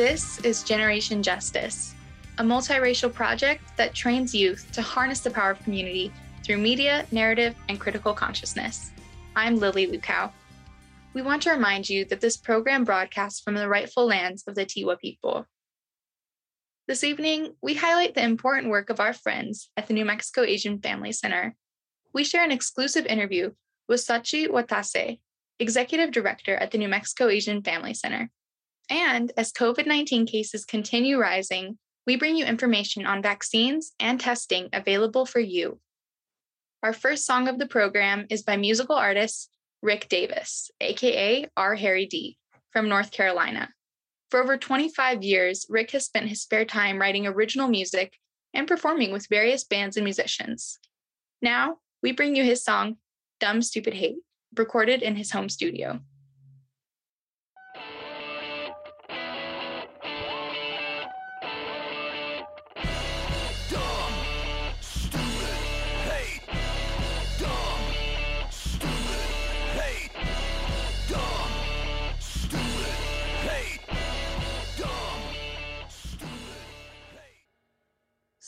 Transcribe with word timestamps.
This 0.00 0.40
is 0.40 0.62
Generation 0.62 1.22
Justice, 1.22 1.94
a 2.38 2.42
multiracial 2.42 3.12
project 3.12 3.76
that 3.76 3.92
trains 3.94 4.34
youth 4.34 4.66
to 4.72 4.80
harness 4.80 5.20
the 5.20 5.30
power 5.30 5.50
of 5.50 5.62
community 5.62 6.10
through 6.42 6.56
media, 6.56 7.04
narrative, 7.12 7.54
and 7.68 7.78
critical 7.78 8.14
consciousness. 8.14 8.92
I'm 9.36 9.58
Lily 9.58 9.88
Lukow. 9.88 10.32
We 11.12 11.20
want 11.20 11.42
to 11.42 11.50
remind 11.50 11.86
you 11.86 12.06
that 12.06 12.22
this 12.22 12.38
program 12.38 12.84
broadcasts 12.84 13.40
from 13.40 13.52
the 13.52 13.68
rightful 13.68 14.06
lands 14.06 14.42
of 14.46 14.54
the 14.54 14.64
Tiwa 14.64 14.98
people. 14.98 15.44
This 16.88 17.04
evening, 17.04 17.52
we 17.60 17.74
highlight 17.74 18.14
the 18.14 18.24
important 18.24 18.70
work 18.70 18.88
of 18.88 19.00
our 19.00 19.12
friends 19.12 19.68
at 19.76 19.86
the 19.86 19.92
New 19.92 20.06
Mexico 20.06 20.44
Asian 20.44 20.80
Family 20.80 21.12
Center. 21.12 21.54
We 22.14 22.24
share 22.24 22.42
an 22.42 22.52
exclusive 22.52 23.04
interview 23.04 23.52
with 23.86 24.00
Sachi 24.00 24.48
Watase, 24.48 25.20
Executive 25.58 26.10
Director 26.10 26.56
at 26.56 26.70
the 26.70 26.78
New 26.78 26.88
Mexico 26.88 27.28
Asian 27.28 27.62
Family 27.62 27.92
Center. 27.92 28.30
And 28.90 29.32
as 29.36 29.52
COVID 29.52 29.86
19 29.86 30.26
cases 30.26 30.64
continue 30.64 31.18
rising, 31.18 31.78
we 32.06 32.16
bring 32.16 32.36
you 32.36 32.44
information 32.44 33.06
on 33.06 33.22
vaccines 33.22 33.92
and 34.00 34.18
testing 34.18 34.68
available 34.72 35.24
for 35.24 35.38
you. 35.38 35.78
Our 36.82 36.92
first 36.92 37.24
song 37.24 37.46
of 37.46 37.58
the 37.58 37.68
program 37.68 38.26
is 38.30 38.42
by 38.42 38.56
musical 38.56 38.96
artist 38.96 39.48
Rick 39.80 40.08
Davis, 40.08 40.70
aka 40.80 41.46
R. 41.56 41.74
Harry 41.76 42.06
D, 42.06 42.36
from 42.72 42.88
North 42.88 43.12
Carolina. 43.12 43.68
For 44.30 44.42
over 44.42 44.56
25 44.56 45.22
years, 45.22 45.66
Rick 45.68 45.92
has 45.92 46.04
spent 46.04 46.28
his 46.28 46.42
spare 46.42 46.64
time 46.64 46.98
writing 46.98 47.26
original 47.26 47.68
music 47.68 48.18
and 48.52 48.66
performing 48.66 49.12
with 49.12 49.28
various 49.28 49.64
bands 49.64 49.96
and 49.96 50.04
musicians. 50.04 50.78
Now, 51.40 51.78
we 52.02 52.12
bring 52.12 52.34
you 52.34 52.44
his 52.44 52.64
song, 52.64 52.96
Dumb 53.38 53.62
Stupid 53.62 53.94
Hate, 53.94 54.18
recorded 54.56 55.02
in 55.02 55.16
his 55.16 55.30
home 55.30 55.48
studio. 55.48 56.00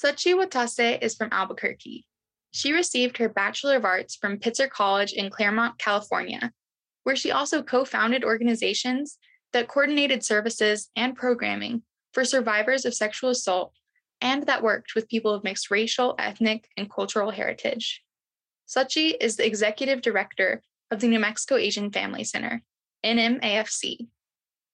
Sachi 0.03 0.34
Watase 0.34 1.00
is 1.00 1.14
from 1.14 1.28
Albuquerque. 1.31 2.05
She 2.50 2.72
received 2.72 3.19
her 3.19 3.28
Bachelor 3.28 3.77
of 3.77 3.84
Arts 3.84 4.17
from 4.17 4.39
Pitzer 4.39 4.69
College 4.69 5.12
in 5.12 5.31
Claremont, 5.31 5.78
California, 5.78 6.53
where 7.05 7.14
she 7.14 7.31
also 7.31 7.62
co 7.62 7.84
founded 7.84 8.25
organizations 8.25 9.19
that 9.53 9.69
coordinated 9.69 10.25
services 10.25 10.91
and 10.97 11.14
programming 11.14 11.83
for 12.12 12.25
survivors 12.25 12.84
of 12.84 12.95
sexual 12.95 13.30
assault 13.30 13.75
and 14.20 14.45
that 14.47 14.62
worked 14.62 14.95
with 14.95 15.08
people 15.08 15.33
of 15.33 15.45
mixed 15.45 15.70
racial, 15.70 16.14
ethnic, 16.19 16.69
and 16.77 16.91
cultural 16.91 17.30
heritage. 17.30 18.03
Sachi 18.69 19.14
is 19.20 19.36
the 19.36 19.47
executive 19.47 20.00
director 20.00 20.62
of 20.91 21.00
the 21.00 21.08
New 21.08 21.20
Mexico 21.20 21.56
Asian 21.56 21.91
Family 21.91 22.25
Center, 22.25 22.62
NMAFC. 23.05 24.08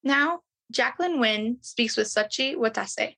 Now, 0.02 0.40
Jacqueline 0.70 1.18
Nguyen 1.18 1.64
speaks 1.64 1.96
with 1.96 2.08
Sachi 2.08 2.54
Watase. 2.56 3.16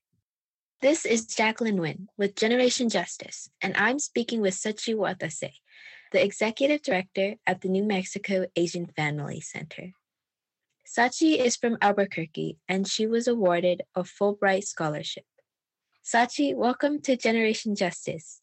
This 0.81 1.05
is 1.05 1.27
Jacqueline 1.27 1.77
Nguyen 1.77 2.07
with 2.17 2.35
Generation 2.35 2.89
Justice, 2.89 3.51
and 3.61 3.77
I'm 3.77 3.99
speaking 3.99 4.41
with 4.41 4.55
Sachi 4.55 4.95
Watase, 4.95 5.51
the 6.11 6.23
Executive 6.23 6.81
Director 6.81 7.35
at 7.45 7.61
the 7.61 7.69
New 7.69 7.83
Mexico 7.83 8.47
Asian 8.55 8.87
Family 8.87 9.41
Center. 9.41 9.93
Sachi 10.87 11.37
is 11.37 11.55
from 11.55 11.77
Albuquerque, 11.81 12.57
and 12.67 12.87
she 12.87 13.05
was 13.05 13.27
awarded 13.27 13.83
a 13.93 14.01
Fulbright 14.01 14.63
Scholarship. 14.63 15.25
Sachi, 16.03 16.55
welcome 16.55 16.99
to 17.01 17.15
Generation 17.15 17.75
Justice. 17.75 18.41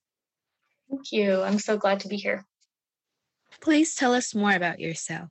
Thank 0.88 1.10
you. 1.10 1.42
I'm 1.42 1.58
so 1.58 1.76
glad 1.76 1.98
to 2.00 2.08
be 2.08 2.18
here. 2.18 2.46
Please 3.60 3.96
tell 3.96 4.14
us 4.14 4.32
more 4.32 4.52
about 4.52 4.78
yourself. 4.78 5.28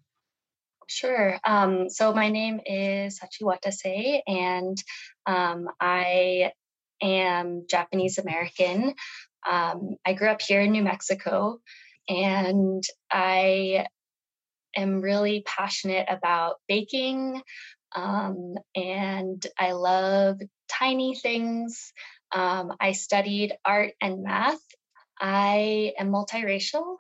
Sure. 0.88 1.40
Um, 1.46 1.90
so 1.90 2.14
my 2.14 2.28
name 2.28 2.60
is 2.66 3.18
Sachi 3.18 3.44
Watase, 3.44 4.20
and 4.28 4.78
um, 5.26 5.70
I 5.80 6.52
am 7.02 7.66
Japanese 7.70 8.18
American. 8.18 8.94
Um, 9.50 9.96
I 10.06 10.14
grew 10.14 10.30
up 10.30 10.42
here 10.42 10.62
in 10.62 10.72
New 10.72 10.84
Mexico, 10.84 11.60
and 12.10 12.84
I 13.12 13.86
am 14.76 15.02
really 15.02 15.44
passionate 15.46 16.08
about 16.10 16.56
baking. 16.68 17.42
Um, 17.96 18.56
and 18.76 19.46
I 19.58 19.72
love 19.72 20.40
tiny 20.70 21.16
things. 21.16 21.94
Um, 22.32 22.74
I 22.80 22.92
studied 22.92 23.54
art 23.66 23.94
and 24.02 24.24
math. 24.24 24.62
I 25.20 25.94
am 25.98 26.12
multiracial 26.12 26.98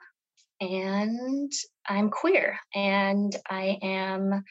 and 0.59 1.51
I'm 1.87 2.09
queer 2.09 2.57
and 2.73 3.35
I 3.49 3.77
am 3.81 4.43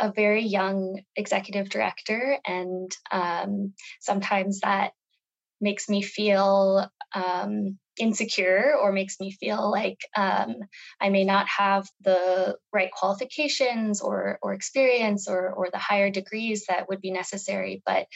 a 0.00 0.12
very 0.12 0.44
young 0.44 1.02
executive 1.14 1.68
director, 1.68 2.38
and 2.46 2.90
um, 3.12 3.74
sometimes 4.00 4.60
that 4.60 4.92
makes 5.60 5.88
me 5.88 6.02
feel 6.02 6.88
um, 7.14 7.78
insecure 7.98 8.74
or 8.80 8.92
makes 8.92 9.20
me 9.20 9.30
feel 9.30 9.70
like 9.70 9.98
um, 10.16 10.56
I 11.00 11.10
may 11.10 11.24
not 11.24 11.46
have 11.48 11.86
the 12.00 12.56
right 12.72 12.90
qualifications 12.90 14.00
or, 14.00 14.38
or 14.42 14.54
experience 14.54 15.28
or, 15.28 15.50
or 15.50 15.68
the 15.70 15.78
higher 15.78 16.10
degrees 16.10 16.64
that 16.68 16.88
would 16.88 17.00
be 17.00 17.10
necessary. 17.10 17.82
But 17.84 18.06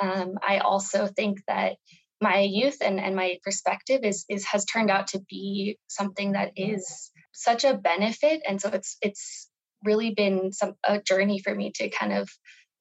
um, 0.00 0.38
I 0.46 0.58
also 0.58 1.06
think 1.06 1.40
that 1.46 1.76
my 2.20 2.40
youth 2.40 2.78
and, 2.80 2.98
and 2.98 3.14
my 3.14 3.38
perspective 3.42 4.00
is, 4.02 4.24
is 4.30 4.46
has 4.46 4.64
turned 4.64 4.90
out 4.90 5.08
to 5.08 5.20
be 5.28 5.78
something 5.88 6.32
that 6.32 6.52
is 6.56 7.10
such 7.32 7.64
a 7.64 7.76
benefit. 7.76 8.40
And 8.48 8.60
so 8.60 8.70
it's 8.70 8.96
it's 9.02 9.50
really 9.84 10.14
been 10.14 10.52
some 10.52 10.74
a 10.84 11.00
journey 11.00 11.38
for 11.38 11.54
me 11.54 11.72
to 11.76 11.88
kind 11.90 12.12
of 12.12 12.28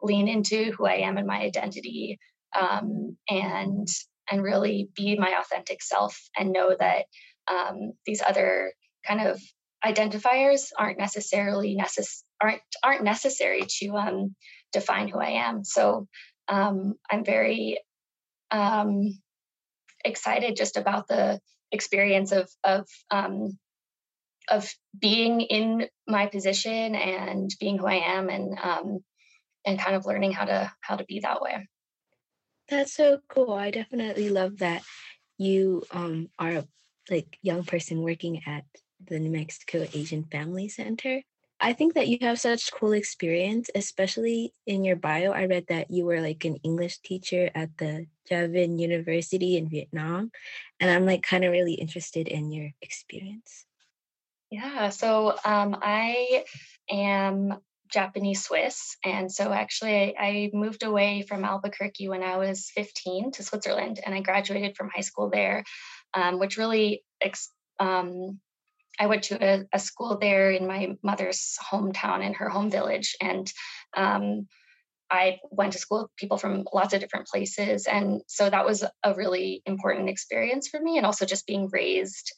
lean 0.02 0.28
into 0.28 0.72
who 0.72 0.86
I 0.86 0.96
am 0.96 1.18
and 1.18 1.28
my 1.28 1.40
identity 1.40 2.20
um, 2.56 3.18
and 3.30 3.88
and 4.32 4.42
really 4.42 4.90
be 4.96 5.18
my 5.18 5.36
authentic 5.40 5.82
self 5.82 6.18
and 6.38 6.52
know 6.52 6.76
that 6.78 7.06
um, 7.52 7.94
these 8.06 8.22
other 8.22 8.74
kind 9.06 9.22
of 9.22 9.42
identifiers 9.86 10.70
aren't 10.78 10.98
necessarily 10.98 11.76
necess- 11.76 12.24
aren't 12.42 12.62
aren't 12.84 13.04
necessary 13.04 13.64
to 13.80 13.90
um, 13.96 14.36
define 14.72 15.08
who 15.10 15.20
I 15.20 15.32
am. 15.48 15.64
So 15.64 16.08
um, 16.48 16.96
I'm 17.12 17.26
very 17.26 17.80
um, 18.52 19.20
excited 20.06 20.56
just 20.56 20.78
about 20.78 21.08
the 21.08 21.40
experience 21.72 22.32
of 22.32 22.50
of 22.64 22.88
um, 23.12 23.58
of 24.50 24.72
being 24.98 25.42
in 25.42 25.88
my 26.08 26.28
position 26.28 26.96
and 26.96 27.50
being 27.60 27.78
who 27.78 27.88
I 27.88 28.18
am 28.18 28.30
and 28.30 28.58
um, 28.62 29.00
and 29.66 29.80
kind 29.80 29.96
of 29.96 30.06
learning 30.06 30.34
how 30.34 30.46
to 30.46 30.72
how 30.82 30.96
to 30.96 31.06
be 31.06 31.20
that 31.22 31.42
way. 31.42 31.68
That's 32.70 32.94
so 32.94 33.20
cool. 33.30 33.54
I 33.54 33.72
definitely 33.72 34.30
love 34.30 34.60
that 34.60 34.84
you 35.38 35.84
um, 35.92 36.30
are 36.40 36.52
a 36.52 36.68
like 37.10 37.38
young 37.42 37.64
person 37.64 38.02
working 38.02 38.42
at 38.46 38.64
the 39.06 39.20
New 39.20 39.32
Mexico 39.32 39.86
Asian 39.94 40.24
Family 40.24 40.70
Center. 40.70 41.22
I 41.60 41.74
think 41.74 41.94
that 41.94 42.08
you 42.08 42.18
have 42.22 42.40
such 42.40 42.74
cool 42.74 42.92
experience, 42.92 43.70
especially 43.74 44.54
in 44.68 44.84
your 44.84 44.98
bio. 44.98 45.32
I 45.32 45.46
read 45.46 45.66
that 45.70 45.92
you 45.92 46.06
were 46.06 46.20
like 46.20 46.44
an 46.44 46.58
English 46.58 47.00
teacher 47.00 47.50
at 47.56 47.78
the 47.78 48.08
Tra 48.28 48.50
Vinh 48.50 48.80
University 48.80 49.56
in 49.58 49.70
Vietnam, 49.70 50.32
and 50.80 50.92
I'm 50.92 51.06
like 51.06 51.24
kind 51.24 51.46
of 51.46 51.52
really 51.52 51.74
interested 51.74 52.28
in 52.28 52.52
your 52.52 52.72
experience. 52.82 53.66
Yeah, 54.54 54.90
so 54.90 55.36
um, 55.44 55.76
I 55.82 56.46
am 56.88 57.58
Japanese 57.92 58.44
Swiss. 58.44 58.96
And 59.04 59.32
so 59.32 59.52
actually, 59.52 60.16
I, 60.16 60.16
I, 60.20 60.52
moved 60.54 60.84
away 60.84 61.24
from 61.28 61.44
Albuquerque 61.44 62.08
when 62.08 62.22
I 62.22 62.38
was 62.38 62.70
15 62.76 63.32
to 63.32 63.42
Switzerland, 63.44 64.00
and 64.06 64.14
I 64.14 64.22
graduated 64.22 64.78
from 64.78 64.92
high 64.94 65.02
school 65.02 65.32
there, 65.32 65.64
um, 66.14 66.38
which 66.38 66.58
really, 66.58 67.04
um, 67.80 68.40
I 69.00 69.08
went 69.08 69.24
to 69.24 69.44
a, 69.44 69.66
a, 69.74 69.80
school 69.80 70.20
there 70.22 70.52
in 70.52 70.68
my 70.68 70.98
mother's 71.02 71.58
hometown 71.72 72.24
in 72.24 72.36
her 72.36 72.48
home 72.48 72.70
village. 72.70 73.16
And 73.20 73.52
um, 73.98 74.48
I 75.10 75.40
went 75.50 75.74
to 75.74 75.80
school 75.80 76.04
with 76.04 76.16
people 76.16 76.38
from 76.38 76.66
lots 76.72 76.94
of 76.94 77.00
different 77.00 77.26
places. 77.26 77.88
And 77.88 78.22
so 78.28 78.52
that 78.52 78.68
was 78.68 78.84
a 79.04 79.16
really 79.16 79.64
important 79.66 80.10
experience 80.10 80.68
for 80.68 80.80
me. 80.80 80.98
And 80.98 81.08
also 81.08 81.26
just 81.26 81.48
being 81.48 81.70
raised 81.72 82.32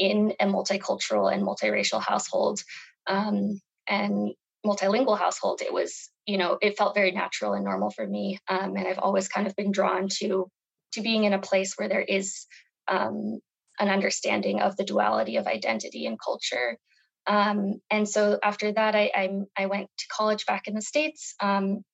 in 0.00 0.32
a 0.40 0.46
multicultural 0.46 1.32
and 1.32 1.42
multiracial 1.42 2.02
household 2.02 2.62
um, 3.06 3.60
and 3.86 4.32
multilingual 4.64 5.18
household, 5.18 5.60
it 5.60 5.72
was, 5.72 6.08
you 6.26 6.38
know, 6.38 6.58
it 6.60 6.78
felt 6.78 6.94
very 6.94 7.12
natural 7.12 7.52
and 7.52 7.64
normal 7.64 7.90
for 7.90 8.06
me. 8.06 8.38
Um, 8.48 8.76
and 8.76 8.88
I've 8.88 8.98
always 8.98 9.28
kind 9.28 9.46
of 9.46 9.54
been 9.54 9.70
drawn 9.70 10.08
to 10.20 10.48
to 10.94 11.02
being 11.02 11.24
in 11.24 11.34
a 11.34 11.38
place 11.38 11.74
where 11.76 11.88
there 11.88 12.00
is 12.00 12.46
um, 12.88 13.38
an 13.78 13.88
understanding 13.88 14.60
of 14.60 14.76
the 14.76 14.84
duality 14.84 15.36
of 15.36 15.46
identity 15.46 16.06
and 16.06 16.18
culture. 16.18 16.78
Um, 17.26 17.80
and 17.90 18.08
so 18.08 18.38
after 18.42 18.72
that, 18.72 18.96
I, 18.96 19.10
I, 19.14 19.30
I 19.56 19.66
went 19.66 19.88
to 19.98 20.04
college 20.08 20.46
back 20.46 20.66
in 20.66 20.74
the 20.74 20.82
states, 20.82 21.34
um, 21.40 21.84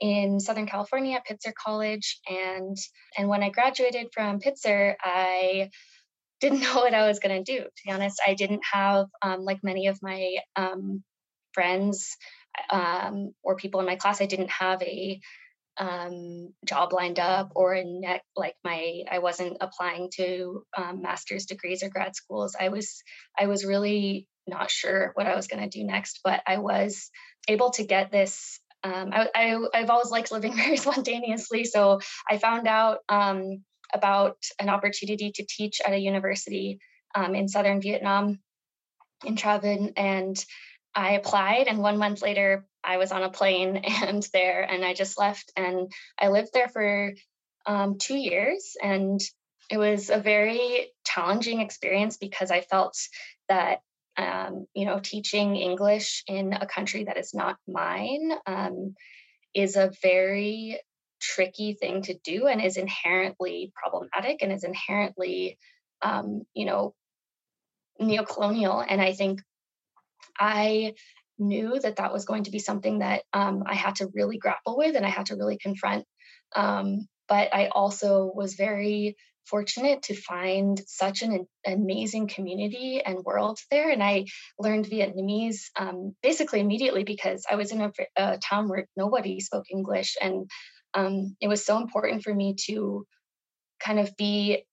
in 0.00 0.38
Southern 0.38 0.66
California 0.66 1.16
at 1.16 1.26
Pitzer 1.26 1.54
College. 1.54 2.20
And, 2.28 2.76
and 3.16 3.28
when 3.28 3.42
I 3.42 3.48
graduated 3.48 4.08
from 4.12 4.40
Pitzer, 4.40 4.96
I 5.02 5.70
didn't 6.40 6.60
know 6.62 6.76
what 6.76 6.94
I 6.94 7.06
was 7.06 7.18
going 7.18 7.42
to 7.42 7.52
do. 7.52 7.64
To 7.64 7.82
be 7.84 7.92
honest, 7.92 8.20
I 8.26 8.34
didn't 8.34 8.62
have, 8.72 9.06
um, 9.22 9.44
like 9.44 9.58
many 9.62 9.86
of 9.88 9.98
my 10.02 10.36
um, 10.56 11.02
friends 11.52 12.16
um, 12.70 13.32
or 13.42 13.56
people 13.56 13.80
in 13.80 13.86
my 13.86 13.96
class, 13.96 14.20
I 14.20 14.26
didn't 14.26 14.50
have 14.50 14.82
a 14.82 15.20
um, 15.78 16.54
job 16.64 16.92
lined 16.92 17.18
up 17.18 17.52
or 17.54 17.74
a 17.74 17.84
net 17.84 18.22
like 18.34 18.54
my 18.64 19.02
I 19.10 19.18
wasn't 19.18 19.58
applying 19.60 20.10
to 20.16 20.64
um, 20.76 21.02
master's 21.02 21.46
degrees 21.46 21.82
or 21.82 21.90
grad 21.90 22.16
schools. 22.16 22.56
I 22.58 22.70
was 22.70 23.02
I 23.38 23.46
was 23.46 23.64
really 23.64 24.26
not 24.46 24.70
sure 24.70 25.10
what 25.14 25.26
I 25.26 25.36
was 25.36 25.48
going 25.48 25.62
to 25.62 25.78
do 25.78 25.84
next, 25.84 26.20
but 26.24 26.40
I 26.46 26.58
was 26.58 27.10
able 27.48 27.70
to 27.72 27.84
get 27.84 28.10
this. 28.10 28.60
Um, 28.84 29.10
I, 29.12 29.28
I 29.34 29.78
have 29.80 29.90
always 29.90 30.10
liked 30.10 30.30
living 30.30 30.54
very 30.56 30.76
spontaneously, 30.76 31.64
so 31.64 32.00
I 32.30 32.38
found 32.38 32.66
out 32.66 32.98
about 33.92 34.36
an 34.58 34.68
opportunity 34.68 35.30
to 35.32 35.46
teach 35.48 35.80
at 35.84 35.92
a 35.92 35.98
university 35.98 36.78
um, 37.14 37.34
in 37.34 37.48
southern 37.48 37.80
Vietnam 37.80 38.38
in 39.24 39.36
Tra 39.36 39.58
Vinh, 39.58 39.92
and 39.96 40.42
I 40.94 41.12
applied. 41.12 41.68
And 41.68 41.78
one 41.78 41.98
month 41.98 42.22
later, 42.22 42.66
I 42.82 42.96
was 42.96 43.12
on 43.12 43.22
a 43.22 43.30
plane 43.30 43.76
and 44.02 44.26
there, 44.32 44.62
and 44.62 44.84
I 44.84 44.94
just 44.94 45.18
left. 45.18 45.52
And 45.56 45.92
I 46.18 46.28
lived 46.28 46.50
there 46.52 46.68
for 46.68 47.14
um, 47.66 47.98
two 47.98 48.16
years, 48.16 48.76
and 48.82 49.20
it 49.70 49.78
was 49.78 50.10
a 50.10 50.18
very 50.18 50.88
challenging 51.04 51.60
experience 51.60 52.16
because 52.16 52.50
I 52.50 52.60
felt 52.60 52.96
that 53.48 53.80
um, 54.16 54.66
you 54.74 54.86
know 54.86 55.00
teaching 55.00 55.56
English 55.56 56.24
in 56.26 56.52
a 56.52 56.66
country 56.66 57.04
that 57.04 57.18
is 57.18 57.34
not 57.34 57.56
mine 57.66 58.32
um, 58.46 58.94
is 59.54 59.76
a 59.76 59.92
very 60.02 60.80
tricky 61.20 61.74
thing 61.74 62.02
to 62.02 62.14
do 62.24 62.46
and 62.46 62.60
is 62.60 62.76
inherently 62.76 63.72
problematic 63.74 64.42
and 64.42 64.52
is 64.52 64.64
inherently 64.64 65.58
um, 66.02 66.42
you 66.54 66.66
know 66.66 66.94
neocolonial 68.00 68.84
and 68.86 69.00
i 69.00 69.12
think 69.14 69.40
i 70.38 70.92
knew 71.38 71.78
that 71.78 71.96
that 71.96 72.12
was 72.12 72.24
going 72.24 72.44
to 72.44 72.50
be 72.50 72.58
something 72.58 72.98
that 72.98 73.22
um, 73.32 73.64
i 73.66 73.74
had 73.74 73.96
to 73.96 74.08
really 74.14 74.38
grapple 74.38 74.76
with 74.76 74.96
and 74.96 75.06
i 75.06 75.08
had 75.08 75.26
to 75.26 75.36
really 75.36 75.58
confront 75.58 76.04
um, 76.54 77.06
but 77.28 77.54
i 77.54 77.68
also 77.68 78.30
was 78.34 78.54
very 78.54 79.16
fortunate 79.46 80.02
to 80.02 80.14
find 80.14 80.82
such 80.86 81.22
an 81.22 81.46
amazing 81.64 82.26
community 82.26 83.00
and 83.04 83.24
world 83.24 83.58
there 83.70 83.90
and 83.90 84.02
i 84.02 84.24
learned 84.58 84.84
vietnamese 84.84 85.70
um, 85.76 86.14
basically 86.22 86.60
immediately 86.60 87.04
because 87.04 87.46
i 87.50 87.54
was 87.54 87.72
in 87.72 87.80
a, 87.80 87.92
a 88.16 88.38
town 88.38 88.68
where 88.68 88.86
nobody 88.96 89.40
spoke 89.40 89.64
english 89.70 90.16
and 90.20 90.50
um, 90.96 91.36
it 91.40 91.48
was 91.48 91.64
so 91.64 91.76
important 91.76 92.24
for 92.24 92.34
me 92.34 92.56
to 92.66 93.06
kind 93.78 94.00
of 94.00 94.16
be 94.16 94.64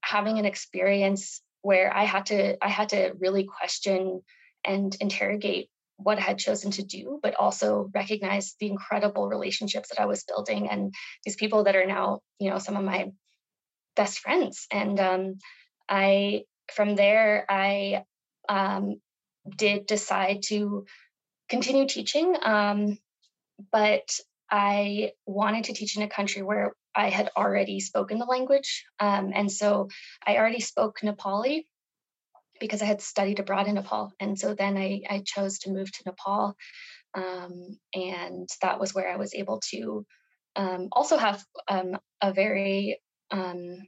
having 0.00 0.38
an 0.38 0.44
experience 0.44 1.42
where 1.62 1.94
I 1.94 2.04
had 2.04 2.26
to 2.26 2.56
I 2.64 2.68
had 2.68 2.90
to 2.90 3.12
really 3.18 3.44
question 3.44 4.22
and 4.64 4.96
interrogate 5.00 5.68
what 5.96 6.18
I 6.18 6.22
had 6.22 6.38
chosen 6.38 6.70
to 6.72 6.82
do, 6.82 7.18
but 7.22 7.34
also 7.34 7.90
recognize 7.94 8.54
the 8.58 8.68
incredible 8.68 9.28
relationships 9.28 9.90
that 9.90 10.00
I 10.00 10.06
was 10.06 10.24
building 10.24 10.68
and 10.68 10.94
these 11.24 11.36
people 11.36 11.64
that 11.64 11.76
are 11.76 11.86
now, 11.86 12.20
you 12.38 12.50
know, 12.50 12.58
some 12.58 12.76
of 12.76 12.84
my 12.84 13.12
best 13.96 14.18
friends. 14.18 14.66
And 14.70 14.98
um, 14.98 15.38
I, 15.88 16.42
from 16.72 16.96
there, 16.96 17.46
I 17.48 18.04
um, 18.48 19.00
did 19.56 19.86
decide 19.86 20.42
to 20.44 20.84
continue 21.48 21.86
teaching, 21.86 22.36
um, 22.42 22.98
but 23.70 24.18
I 24.54 25.10
wanted 25.26 25.64
to 25.64 25.72
teach 25.72 25.96
in 25.96 26.04
a 26.04 26.08
country 26.08 26.40
where 26.40 26.76
I 26.94 27.10
had 27.10 27.28
already 27.36 27.80
spoken 27.80 28.20
the 28.20 28.24
language. 28.24 28.84
Um, 29.00 29.32
and 29.34 29.50
so 29.50 29.88
I 30.24 30.36
already 30.36 30.60
spoke 30.60 31.00
Nepali 31.02 31.64
because 32.60 32.80
I 32.80 32.84
had 32.84 33.00
studied 33.00 33.40
abroad 33.40 33.66
in 33.66 33.74
Nepal. 33.74 34.12
And 34.20 34.38
so 34.38 34.54
then 34.54 34.76
I, 34.76 35.00
I 35.10 35.22
chose 35.26 35.58
to 35.60 35.72
move 35.72 35.90
to 35.90 36.02
Nepal. 36.06 36.54
Um, 37.14 37.80
and 37.92 38.48
that 38.62 38.78
was 38.78 38.94
where 38.94 39.12
I 39.12 39.16
was 39.16 39.34
able 39.34 39.60
to 39.72 40.06
um, 40.54 40.88
also 40.92 41.16
have 41.16 41.44
um, 41.66 41.98
a 42.22 42.32
very 42.32 43.00
um, 43.32 43.78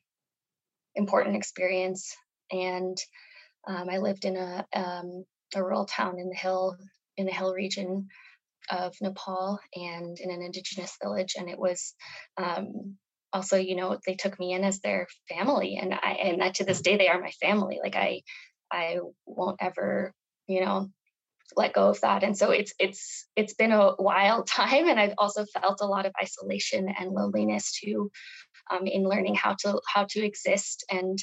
important 0.96 1.36
experience. 1.36 2.12
And 2.50 2.98
um, 3.68 3.88
I 3.88 3.98
lived 3.98 4.24
in 4.24 4.36
a, 4.36 4.66
a 4.74 5.04
rural 5.54 5.84
town 5.84 6.18
in 6.18 6.28
the 6.28 6.34
hill 6.34 6.76
in 7.16 7.24
the 7.24 7.32
hill 7.32 7.54
region 7.54 8.08
of 8.70 8.94
Nepal 9.00 9.58
and 9.74 10.18
in 10.18 10.30
an 10.30 10.42
indigenous 10.42 10.96
village. 11.02 11.34
And 11.38 11.48
it 11.48 11.58
was 11.58 11.94
um, 12.36 12.96
also, 13.32 13.56
you 13.56 13.76
know, 13.76 13.98
they 14.06 14.14
took 14.14 14.38
me 14.38 14.52
in 14.52 14.64
as 14.64 14.80
their 14.80 15.06
family, 15.28 15.78
and 15.80 15.94
I 15.94 16.12
and 16.22 16.40
that 16.40 16.54
to 16.56 16.64
this 16.64 16.80
day 16.80 16.96
they 16.96 17.08
are 17.08 17.20
my 17.20 17.32
family. 17.42 17.80
Like 17.82 17.96
I, 17.96 18.22
I 18.70 18.98
won't 19.26 19.58
ever, 19.60 20.12
you 20.46 20.64
know, 20.64 20.90
let 21.54 21.74
go 21.74 21.88
of 21.88 22.00
that. 22.00 22.22
And 22.22 22.36
so 22.36 22.50
it's 22.50 22.72
it's 22.78 23.26
it's 23.36 23.54
been 23.54 23.72
a 23.72 23.94
wild 23.98 24.46
time, 24.46 24.88
and 24.88 24.98
I've 24.98 25.14
also 25.18 25.44
felt 25.44 25.80
a 25.80 25.86
lot 25.86 26.06
of 26.06 26.12
isolation 26.20 26.88
and 26.98 27.12
loneliness 27.12 27.72
too, 27.72 28.10
um, 28.70 28.86
in 28.86 29.04
learning 29.04 29.34
how 29.34 29.54
to 29.60 29.80
how 29.92 30.06
to 30.10 30.24
exist 30.24 30.84
and 30.90 31.18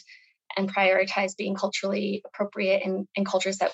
and 0.56 0.74
prioritize 0.74 1.36
being 1.36 1.56
culturally 1.56 2.22
appropriate 2.25 2.84
in, 2.84 3.07
in 3.16 3.25
cultures 3.25 3.57
that 3.57 3.72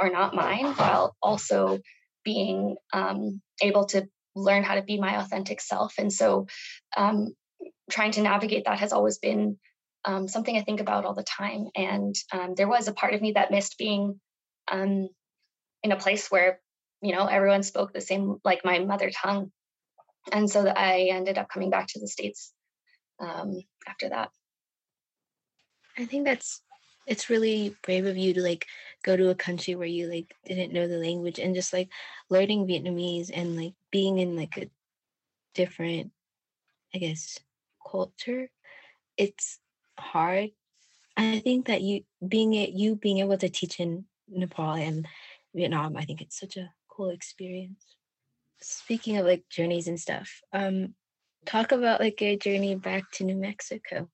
are 0.00 0.10
not 0.10 0.34
mine 0.34 0.66
while 0.74 1.16
also 1.20 1.80
being 2.24 2.76
um, 2.92 3.40
able 3.60 3.86
to 3.86 4.08
learn 4.34 4.62
how 4.62 4.74
to 4.74 4.82
be 4.82 4.98
my 4.98 5.20
authentic 5.20 5.60
self. 5.60 5.94
And 5.98 6.12
so, 6.12 6.46
um, 6.96 7.34
trying 7.90 8.12
to 8.12 8.22
navigate 8.22 8.64
that 8.64 8.78
has 8.78 8.92
always 8.92 9.18
been 9.18 9.58
um, 10.04 10.28
something 10.28 10.56
I 10.56 10.62
think 10.62 10.80
about 10.80 11.04
all 11.04 11.14
the 11.14 11.24
time. 11.24 11.68
And 11.76 12.14
um, 12.32 12.54
there 12.56 12.68
was 12.68 12.88
a 12.88 12.94
part 12.94 13.14
of 13.14 13.22
me 13.22 13.32
that 13.32 13.50
missed 13.50 13.78
being 13.78 14.20
um, 14.70 15.08
in 15.82 15.92
a 15.92 15.96
place 15.96 16.30
where, 16.30 16.60
you 17.02 17.12
know, 17.12 17.26
everyone 17.26 17.62
spoke 17.62 17.92
the 17.92 18.00
same, 18.00 18.38
like 18.44 18.64
my 18.64 18.78
mother 18.80 19.10
tongue. 19.10 19.52
And 20.32 20.48
so 20.48 20.64
that 20.64 20.78
I 20.78 21.08
ended 21.10 21.38
up 21.38 21.48
coming 21.48 21.70
back 21.70 21.88
to 21.88 22.00
the 22.00 22.08
States 22.08 22.52
um, 23.20 23.60
after 23.86 24.08
that. 24.08 24.30
I 25.98 26.06
think 26.06 26.24
that's 26.24 26.62
it's 27.06 27.30
really 27.30 27.76
brave 27.82 28.06
of 28.06 28.16
you 28.16 28.34
to 28.34 28.42
like 28.42 28.66
go 29.02 29.16
to 29.16 29.30
a 29.30 29.34
country 29.34 29.74
where 29.74 29.86
you 29.86 30.08
like 30.08 30.34
didn't 30.46 30.72
know 30.72 30.86
the 30.86 30.98
language 30.98 31.38
and 31.38 31.54
just 31.54 31.72
like 31.72 31.88
learning 32.30 32.66
Vietnamese 32.66 33.30
and 33.32 33.56
like 33.56 33.74
being 33.90 34.18
in 34.18 34.36
like 34.36 34.56
a 34.56 34.70
different, 35.54 36.12
I 36.94 36.98
guess, 36.98 37.38
culture. 37.90 38.50
It's 39.16 39.58
hard. 39.98 40.50
I 41.16 41.40
think 41.40 41.66
that 41.66 41.82
you 41.82 42.04
being 42.26 42.54
it 42.54 42.70
you 42.70 42.96
being 42.96 43.18
able 43.18 43.36
to 43.36 43.48
teach 43.48 43.80
in 43.80 44.06
Nepal 44.28 44.74
and 44.74 45.06
Vietnam, 45.54 45.96
I 45.96 46.04
think 46.04 46.22
it's 46.22 46.38
such 46.38 46.56
a 46.56 46.72
cool 46.88 47.10
experience. 47.10 47.96
Speaking 48.60 49.18
of 49.18 49.26
like 49.26 49.44
journeys 49.50 49.88
and 49.88 50.00
stuff, 50.00 50.40
um, 50.52 50.94
talk 51.44 51.72
about 51.72 52.00
like 52.00 52.20
your 52.20 52.36
journey 52.36 52.74
back 52.76 53.10
to 53.12 53.24
New 53.24 53.36
Mexico. 53.36 54.08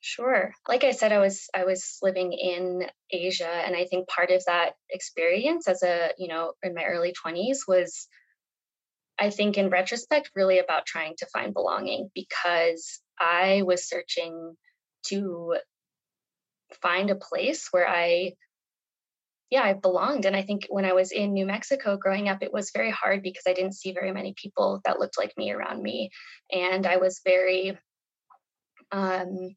Sure. 0.00 0.54
Like 0.68 0.84
I 0.84 0.92
said, 0.92 1.12
I 1.12 1.18
was 1.18 1.48
I 1.54 1.64
was 1.64 1.98
living 2.02 2.32
in 2.32 2.88
Asia, 3.10 3.48
and 3.48 3.74
I 3.76 3.84
think 3.84 4.08
part 4.08 4.30
of 4.30 4.44
that 4.46 4.74
experience 4.90 5.66
as 5.68 5.82
a 5.82 6.10
you 6.18 6.28
know 6.28 6.52
in 6.62 6.74
my 6.74 6.84
early 6.84 7.12
twenties 7.12 7.64
was, 7.66 8.06
I 9.18 9.30
think 9.30 9.58
in 9.58 9.70
retrospect, 9.70 10.30
really 10.34 10.58
about 10.60 10.86
trying 10.86 11.14
to 11.18 11.26
find 11.26 11.52
belonging 11.52 12.10
because 12.14 13.00
I 13.18 13.62
was 13.64 13.88
searching 13.88 14.56
to 15.08 15.56
find 16.82 17.10
a 17.10 17.16
place 17.16 17.68
where 17.70 17.88
I 17.88 18.32
yeah, 19.50 19.62
I 19.62 19.72
belonged. 19.72 20.26
And 20.26 20.36
I 20.36 20.42
think 20.42 20.66
when 20.68 20.84
I 20.84 20.92
was 20.92 21.10
in 21.10 21.32
New 21.32 21.46
Mexico 21.46 21.96
growing 21.96 22.28
up, 22.28 22.42
it 22.42 22.52
was 22.52 22.70
very 22.74 22.90
hard 22.90 23.22
because 23.22 23.44
I 23.46 23.54
didn't 23.54 23.74
see 23.74 23.92
very 23.92 24.12
many 24.12 24.34
people 24.36 24.80
that 24.84 24.98
looked 25.00 25.18
like 25.18 25.32
me 25.38 25.52
around 25.52 25.82
me. 25.82 26.10
And 26.52 26.86
I 26.86 26.98
was 26.98 27.20
very 27.24 27.78
um, 28.92 29.56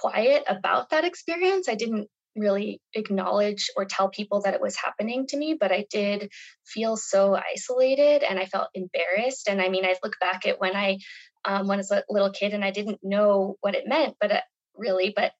quiet 0.00 0.44
about 0.48 0.90
that 0.90 1.04
experience. 1.04 1.68
I 1.68 1.74
didn't 1.74 2.08
really 2.36 2.80
acknowledge 2.94 3.70
or 3.76 3.84
tell 3.84 4.08
people 4.08 4.42
that 4.42 4.54
it 4.54 4.60
was 4.60 4.76
happening 4.76 5.26
to 5.28 5.36
me, 5.36 5.56
but 5.58 5.72
I 5.72 5.86
did 5.90 6.30
feel 6.66 6.96
so 6.96 7.36
isolated 7.36 8.22
and 8.22 8.38
I 8.38 8.46
felt 8.46 8.68
embarrassed. 8.74 9.48
And 9.48 9.60
I 9.60 9.68
mean, 9.68 9.84
I 9.84 9.96
look 10.02 10.14
back 10.20 10.46
at 10.46 10.60
when 10.60 10.76
I 10.76 10.98
um, 11.44 11.68
when 11.68 11.78
I 11.78 11.80
was 11.80 11.90
a 11.90 12.04
little 12.08 12.30
kid 12.30 12.52
and 12.52 12.64
I 12.64 12.70
didn't 12.70 13.00
know 13.02 13.56
what 13.60 13.74
it 13.74 13.88
meant, 13.88 14.14
but 14.20 14.30
uh, 14.30 14.40
really, 14.76 15.12
but 15.14 15.32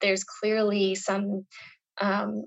there's 0.00 0.24
clearly 0.24 0.94
some 0.94 1.46
um, 2.00 2.44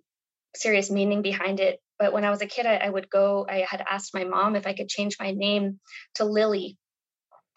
serious 0.55 0.89
meaning 0.89 1.21
behind 1.21 1.59
it. 1.59 1.79
But 1.99 2.13
when 2.13 2.23
I 2.23 2.29
was 2.29 2.41
a 2.41 2.47
kid, 2.47 2.65
I, 2.65 2.75
I 2.77 2.89
would 2.89 3.09
go, 3.09 3.45
I 3.47 3.65
had 3.69 3.83
asked 3.87 4.13
my 4.13 4.23
mom 4.23 4.55
if 4.55 4.65
I 4.65 4.73
could 4.73 4.87
change 4.87 5.17
my 5.19 5.31
name 5.31 5.79
to 6.15 6.25
Lily 6.25 6.77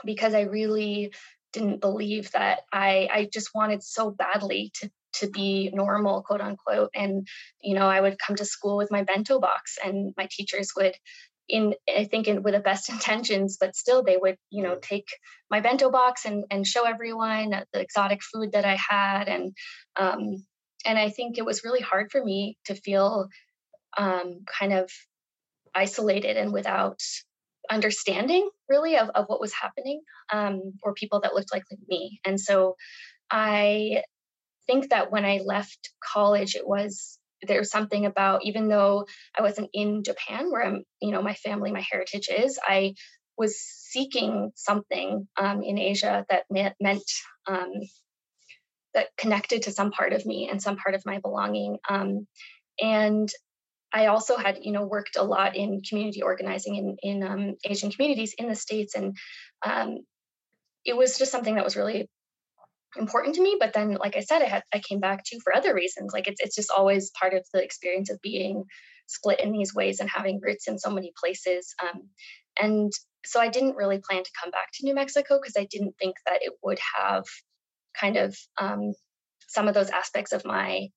because 0.04 0.34
I 0.34 0.42
really 0.42 1.12
didn't 1.52 1.80
believe 1.80 2.30
that 2.32 2.60
I 2.72 3.08
I 3.12 3.28
just 3.32 3.54
wanted 3.54 3.82
so 3.82 4.10
badly 4.10 4.72
to 4.80 4.90
to 5.14 5.30
be 5.30 5.70
normal 5.72 6.22
quote 6.22 6.42
unquote 6.42 6.90
and 6.94 7.26
you 7.62 7.74
know 7.74 7.86
I 7.86 8.00
would 8.00 8.18
come 8.18 8.36
to 8.36 8.44
school 8.44 8.76
with 8.76 8.90
my 8.90 9.02
bento 9.02 9.40
box 9.40 9.78
and 9.82 10.12
my 10.16 10.28
teachers 10.30 10.72
would 10.76 10.94
in 11.48 11.74
I 11.94 12.04
think 12.04 12.28
in 12.28 12.42
with 12.42 12.54
the 12.54 12.60
best 12.60 12.88
intentions, 12.90 13.56
but 13.58 13.76
still 13.76 14.02
they 14.02 14.16
would, 14.16 14.36
you 14.50 14.62
know, 14.62 14.76
take 14.80 15.06
my 15.50 15.60
bento 15.60 15.90
box 15.90 16.24
and 16.24 16.44
and 16.50 16.66
show 16.66 16.84
everyone 16.84 17.50
the 17.72 17.80
exotic 17.80 18.20
food 18.22 18.52
that 18.52 18.64
I 18.64 18.76
had, 18.76 19.28
and 19.28 19.54
um, 19.96 20.44
and 20.84 20.98
I 20.98 21.10
think 21.10 21.38
it 21.38 21.44
was 21.44 21.64
really 21.64 21.80
hard 21.80 22.10
for 22.10 22.22
me 22.22 22.58
to 22.66 22.74
feel 22.74 23.28
um, 23.96 24.44
kind 24.46 24.72
of 24.72 24.90
isolated 25.74 26.36
and 26.36 26.52
without 26.52 27.00
understanding 27.70 28.48
really 28.68 28.96
of, 28.96 29.08
of 29.10 29.26
what 29.26 29.40
was 29.40 29.52
happening 29.52 30.00
um, 30.32 30.60
or 30.82 30.94
people 30.94 31.20
that 31.20 31.34
looked 31.34 31.52
like 31.52 31.64
me 31.88 32.20
and 32.24 32.40
so 32.40 32.76
i 33.30 34.02
think 34.66 34.90
that 34.90 35.10
when 35.10 35.24
i 35.24 35.40
left 35.44 35.90
college 36.02 36.54
it 36.54 36.66
was 36.66 37.18
there's 37.42 37.70
something 37.70 38.06
about 38.06 38.44
even 38.44 38.68
though 38.68 39.06
I 39.38 39.42
wasn't 39.42 39.70
in 39.72 40.02
Japan 40.02 40.50
where 40.50 40.64
I'm, 40.64 40.84
you 41.00 41.10
know, 41.10 41.22
my 41.22 41.34
family, 41.34 41.72
my 41.72 41.84
heritage 41.90 42.28
is, 42.34 42.58
I 42.62 42.94
was 43.36 43.58
seeking 43.58 44.52
something 44.54 45.28
um, 45.36 45.62
in 45.62 45.78
Asia 45.78 46.24
that 46.30 46.44
meant, 46.50 47.02
um, 47.46 47.72
that 48.94 49.08
connected 49.18 49.62
to 49.62 49.72
some 49.72 49.90
part 49.90 50.14
of 50.14 50.24
me 50.24 50.48
and 50.50 50.62
some 50.62 50.76
part 50.76 50.94
of 50.94 51.04
my 51.04 51.18
belonging. 51.18 51.76
Um, 51.88 52.26
and 52.80 53.30
I 53.96 54.06
also 54.08 54.36
had, 54.36 54.58
you 54.60 54.72
know, 54.72 54.84
worked 54.84 55.16
a 55.16 55.22
lot 55.22 55.56
in 55.56 55.80
community 55.80 56.20
organizing 56.20 56.76
in, 56.76 56.96
in 57.02 57.22
um, 57.22 57.54
Asian 57.64 57.90
communities 57.90 58.34
in 58.36 58.46
the 58.46 58.54
States. 58.54 58.94
And 58.94 59.16
um, 59.64 60.00
it 60.84 60.94
was 60.94 61.16
just 61.16 61.32
something 61.32 61.54
that 61.54 61.64
was 61.64 61.76
really 61.76 62.08
important 62.98 63.34
to 63.34 63.42
me 63.42 63.56
but 63.60 63.74
then 63.74 63.94
like 64.00 64.16
i 64.16 64.20
said 64.20 64.40
i 64.40 64.46
had 64.46 64.62
i 64.72 64.78
came 64.78 65.00
back 65.00 65.22
to 65.22 65.38
for 65.40 65.54
other 65.54 65.74
reasons 65.74 66.12
like 66.14 66.26
it's, 66.28 66.40
it's 66.40 66.56
just 66.56 66.70
always 66.74 67.10
part 67.20 67.34
of 67.34 67.44
the 67.52 67.62
experience 67.62 68.08
of 68.08 68.18
being 68.22 68.64
split 69.06 69.40
in 69.40 69.52
these 69.52 69.74
ways 69.74 70.00
and 70.00 70.08
having 70.08 70.40
roots 70.42 70.66
in 70.66 70.78
so 70.78 70.90
many 70.90 71.12
places 71.22 71.74
um, 71.82 72.08
and 72.58 72.90
so 73.26 73.38
i 73.38 73.48
didn't 73.48 73.76
really 73.76 74.00
plan 74.08 74.22
to 74.22 74.30
come 74.40 74.50
back 74.50 74.68
to 74.72 74.84
new 74.84 74.94
mexico 74.94 75.38
because 75.38 75.56
i 75.58 75.66
didn't 75.70 75.94
think 75.98 76.16
that 76.24 76.38
it 76.40 76.54
would 76.62 76.78
have 76.98 77.24
kind 78.00 78.16
of 78.16 78.34
um, 78.56 78.92
some 79.46 79.68
of 79.68 79.74
those 79.74 79.90
aspects 79.90 80.32
of 80.32 80.44
my 80.46 80.88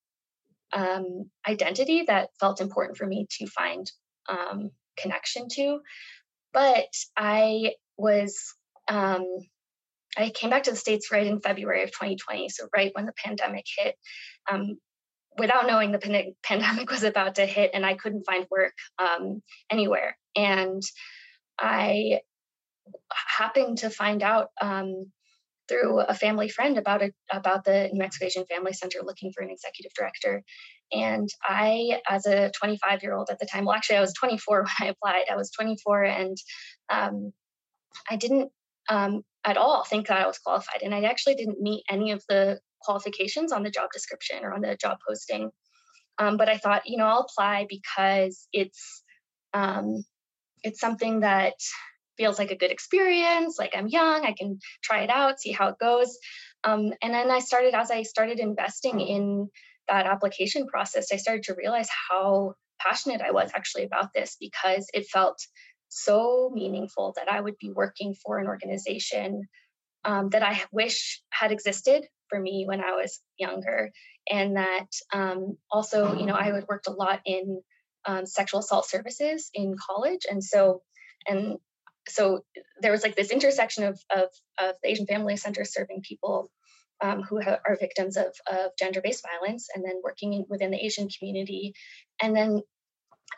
um, 0.73 1.29
identity 1.47 2.03
that 2.07 2.29
felt 2.39 2.61
important 2.61 2.97
for 2.97 3.05
me 3.05 3.27
to 3.38 3.47
find 3.47 3.91
um, 4.27 4.71
connection 4.97 5.47
to 5.49 5.79
but 6.53 6.88
i 7.17 7.73
was 7.97 8.53
um, 8.88 9.25
I 10.17 10.29
came 10.31 10.49
back 10.49 10.63
to 10.63 10.71
the 10.71 10.77
States 10.77 11.11
right 11.11 11.25
in 11.25 11.41
February 11.41 11.83
of 11.83 11.91
2020, 11.91 12.49
so 12.49 12.67
right 12.75 12.91
when 12.93 13.05
the 13.05 13.13
pandemic 13.23 13.65
hit, 13.77 13.95
um, 14.51 14.77
without 15.38 15.67
knowing 15.67 15.91
the 15.91 15.99
pan- 15.99 16.35
pandemic 16.43 16.89
was 16.89 17.03
about 17.03 17.35
to 17.35 17.45
hit, 17.45 17.71
and 17.73 17.85
I 17.85 17.93
couldn't 17.93 18.25
find 18.25 18.45
work 18.49 18.73
um, 18.97 19.41
anywhere. 19.69 20.17
And 20.35 20.81
I 21.59 22.21
happened 23.38 23.79
to 23.79 23.89
find 23.89 24.23
out 24.23 24.49
um, 24.61 25.11
through 25.69 25.99
a 25.99 26.13
family 26.13 26.49
friend 26.49 26.77
about 26.77 27.01
about 27.31 27.63
the 27.63 27.89
New 27.93 27.99
Mexico 27.99 28.25
Asian 28.25 28.45
Family 28.45 28.73
Center 28.73 28.99
looking 29.03 29.31
for 29.31 29.43
an 29.43 29.51
executive 29.51 29.93
director. 29.93 30.43
And 30.91 31.29
I, 31.43 32.01
as 32.09 32.25
a 32.25 32.51
25 32.59 33.03
year 33.03 33.13
old 33.13 33.29
at 33.29 33.39
the 33.39 33.45
time, 33.45 33.65
well, 33.65 33.75
actually, 33.75 33.97
I 33.97 34.01
was 34.01 34.13
24 34.13 34.57
when 34.79 34.88
I 34.88 34.91
applied. 34.91 35.25
I 35.31 35.35
was 35.35 35.51
24, 35.51 36.03
and 36.03 36.38
um, 36.89 37.31
I 38.09 38.15
didn't 38.15 38.51
um, 38.89 39.21
at 39.45 39.57
all 39.57 39.83
think 39.83 40.07
that 40.07 40.17
I 40.17 40.27
was 40.27 40.39
qualified. 40.39 40.81
And 40.81 40.93
I 40.93 41.03
actually 41.03 41.35
didn't 41.35 41.61
meet 41.61 41.83
any 41.89 42.11
of 42.11 42.23
the 42.27 42.59
qualifications 42.81 43.51
on 43.51 43.63
the 43.63 43.69
job 43.69 43.89
description 43.93 44.43
or 44.43 44.53
on 44.53 44.61
the 44.61 44.75
job 44.75 44.97
posting. 45.07 45.51
Um, 46.17 46.38
but 46.38 46.49
I 46.49 46.57
thought, 46.57 46.83
you 46.85 46.97
know, 46.97 47.05
I'll 47.05 47.27
apply 47.29 47.67
because 47.69 48.47
it's 48.51 49.03
um, 49.53 50.03
it's 50.63 50.79
something 50.79 51.21
that 51.21 51.53
feels 52.19 52.38
like 52.38 52.51
a 52.51 52.57
good 52.57 52.71
experience. 52.71 53.57
Like 53.57 53.73
I'm 53.75 53.88
young, 53.88 54.25
I 54.25 54.33
can 54.33 54.59
try 54.83 55.01
it 55.01 55.09
out, 55.09 55.39
see 55.39 55.53
how 55.53 55.69
it 55.69 55.79
goes. 55.79 56.17
Um, 56.65 56.91
and 57.01 57.13
then 57.13 57.31
I 57.31 57.39
started 57.39 57.73
as 57.73 57.89
I 57.89 58.03
started 58.03 58.39
investing 58.39 58.99
in 58.99 59.49
that 59.88 60.05
application 60.05 60.67
process, 60.67 61.11
I 61.11 61.15
started 61.15 61.43
to 61.43 61.55
realize 61.55 61.89
how 62.09 62.53
passionate 62.79 63.21
I 63.21 63.31
was 63.31 63.51
actually 63.55 63.83
about 63.83 64.13
this 64.13 64.38
because 64.39 64.88
it 64.93 65.07
felt 65.07 65.39
so 65.88 66.51
meaningful 66.53 67.13
that 67.15 67.31
I 67.31 67.41
would 67.41 67.57
be 67.59 67.71
working 67.71 68.13
for 68.13 68.38
an 68.38 68.47
organization 68.47 69.43
um, 70.05 70.29
that 70.29 70.43
I 70.43 70.61
wish 70.71 71.21
had 71.29 71.51
existed 71.51 72.05
for 72.29 72.39
me 72.39 72.65
when 72.67 72.81
I 72.81 72.91
was 72.91 73.19
younger. 73.38 73.91
And 74.29 74.57
that 74.57 74.88
um, 75.11 75.57
also, 75.71 76.15
you 76.15 76.25
know, 76.25 76.35
I 76.35 76.43
had 76.43 76.65
worked 76.69 76.88
a 76.88 76.91
lot 76.91 77.21
in 77.25 77.61
um, 78.05 78.25
sexual 78.25 78.59
assault 78.59 78.88
services 78.88 79.49
in 79.53 79.75
college. 79.89 80.21
And 80.29 80.43
so, 80.43 80.81
and 81.27 81.57
so 82.09 82.43
there 82.81 82.91
was 82.91 83.03
like 83.03 83.15
this 83.15 83.31
intersection 83.31 83.83
of, 83.83 83.99
of, 84.09 84.29
of 84.59 84.75
the 84.81 84.89
Asian 84.89 85.05
Family 85.05 85.37
Center 85.37 85.65
serving 85.65 86.01
people 86.01 86.51
um, 87.01 87.21
who 87.21 87.41
ha- 87.41 87.59
are 87.65 87.77
victims 87.79 88.17
of, 88.17 88.33
of 88.51 88.71
gender-based 88.77 89.23
violence 89.23 89.67
and 89.73 89.83
then 89.83 90.01
working 90.03 90.33
in, 90.33 90.45
within 90.49 90.71
the 90.71 90.83
Asian 90.83 91.07
community. 91.09 91.73
And 92.21 92.35
then 92.35 92.61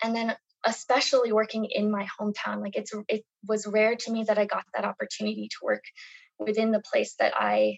and 0.01 0.15
then 0.15 0.35
especially 0.65 1.31
working 1.31 1.65
in 1.65 1.89
my 1.91 2.07
hometown 2.19 2.61
like 2.61 2.75
it's 2.75 2.93
it 3.07 3.23
was 3.47 3.65
rare 3.65 3.95
to 3.95 4.11
me 4.11 4.23
that 4.23 4.37
i 4.37 4.45
got 4.45 4.63
that 4.73 4.85
opportunity 4.85 5.47
to 5.47 5.57
work 5.63 5.83
within 6.39 6.71
the 6.71 6.81
place 6.91 7.15
that 7.19 7.33
i 7.35 7.77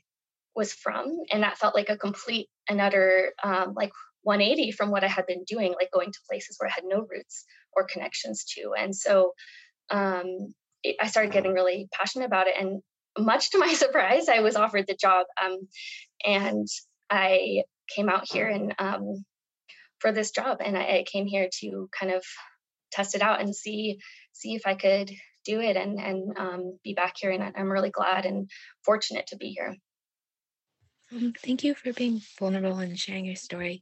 was 0.56 0.74
from 0.74 1.12
and 1.32 1.44
that 1.44 1.58
felt 1.58 1.76
like 1.76 1.90
a 1.90 1.98
complete 1.98 2.48
and 2.70 2.82
utter 2.82 3.32
um, 3.44 3.74
like 3.74 3.92
180 4.24 4.72
from 4.72 4.92
what 4.92 5.04
i 5.04 5.08
had 5.08 5.26
been 5.26 5.44
doing 5.46 5.74
like 5.74 5.92
going 5.92 6.12
to 6.12 6.20
places 6.30 6.58
where 6.60 6.70
i 6.70 6.74
had 6.74 6.84
no 6.86 7.06
roots 7.10 7.46
or 7.74 7.86
connections 7.86 8.44
to 8.44 8.74
and 8.78 8.96
so 8.96 9.32
um, 9.90 10.54
i 11.02 11.08
started 11.08 11.32
getting 11.32 11.54
really 11.54 11.88
passionate 11.92 12.26
about 12.26 12.48
it 12.48 12.56
and 12.60 12.82
much 13.18 13.52
to 13.52 13.58
my 13.58 13.74
surprise 13.74 14.30
i 14.30 14.40
was 14.40 14.56
offered 14.56 14.88
the 14.88 14.98
job 15.00 15.26
um, 15.44 15.60
and 16.26 16.68
i 17.10 17.64
came 17.94 18.10
out 18.10 18.26
here 18.30 18.48
and 18.48 18.74
um, 18.80 19.24
for 20.04 20.12
this 20.12 20.32
job 20.32 20.58
and 20.64 20.78
I, 20.78 20.82
I 20.82 21.06
came 21.10 21.26
here 21.26 21.48
to 21.62 21.90
kind 21.98 22.12
of 22.12 22.24
test 22.92 23.16
it 23.16 23.22
out 23.22 23.42
and 23.42 23.56
see 23.56 24.00
see 24.34 24.54
if 24.54 24.64
I 24.66 24.76
could 24.76 25.10
do 25.46 25.60
it 25.60 25.76
and 25.76 26.00
and 26.00 26.38
um, 26.38 26.80
be 26.84 26.94
back 26.94 27.16
here. 27.18 27.32
And 27.32 27.54
I'm 27.56 27.72
really 27.72 27.90
glad 27.90 28.26
and 28.26 28.50
fortunate 28.84 29.28
to 29.28 29.38
be 29.38 29.50
here. 29.50 29.76
Um, 31.12 31.34
thank 31.44 31.64
you 31.64 31.74
for 31.74 31.94
being 31.94 32.22
vulnerable 32.40 32.80
and 32.80 33.00
sharing 33.00 33.26
your 33.26 33.36
story. 33.36 33.82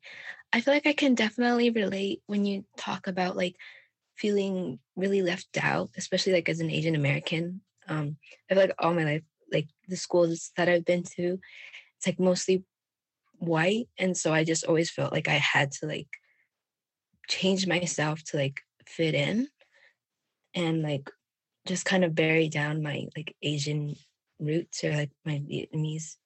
I 0.53 0.61
feel 0.61 0.73
like 0.73 0.85
I 0.85 0.93
can 0.93 1.15
definitely 1.15 1.69
relate 1.69 2.21
when 2.27 2.45
you 2.45 2.65
talk 2.77 3.07
about 3.07 3.35
like 3.35 3.55
feeling 4.21 4.79
really 4.95 5.23
left 5.23 5.57
out, 5.61 5.89
especially 5.97 6.33
like 6.33 6.47
as 6.47 6.59
an 6.59 6.69
Asian 6.69 6.95
American. 6.95 7.61
Um, 7.87 8.17
I 8.49 8.53
feel 8.53 8.63
like 8.63 8.75
all 8.77 8.93
my 8.93 9.03
life, 9.03 9.23
like 9.51 9.67
the 9.87 9.97
schools 9.97 10.51
that 10.55 10.69
I've 10.69 10.85
been 10.85 11.03
to, 11.15 11.39
it's 11.97 12.07
like 12.07 12.19
mostly 12.19 12.63
white, 13.39 13.87
and 13.97 14.15
so 14.15 14.31
I 14.31 14.43
just 14.43 14.65
always 14.65 14.91
felt 14.91 15.11
like 15.11 15.27
I 15.27 15.33
had 15.33 15.71
to 15.73 15.87
like 15.87 16.07
change 17.27 17.65
myself 17.65 18.23
to 18.25 18.37
like 18.37 18.61
fit 18.85 19.15
in 19.15 19.47
and 20.53 20.83
like 20.83 21.09
just 21.67 21.85
kind 21.85 22.03
of 22.03 22.15
bury 22.15 22.47
down 22.49 22.83
my 22.83 23.07
like 23.17 23.35
Asian 23.41 23.95
roots 24.39 24.83
or 24.83 24.91
like 24.93 25.11
my 25.25 25.39
Vietnamese 25.39 26.17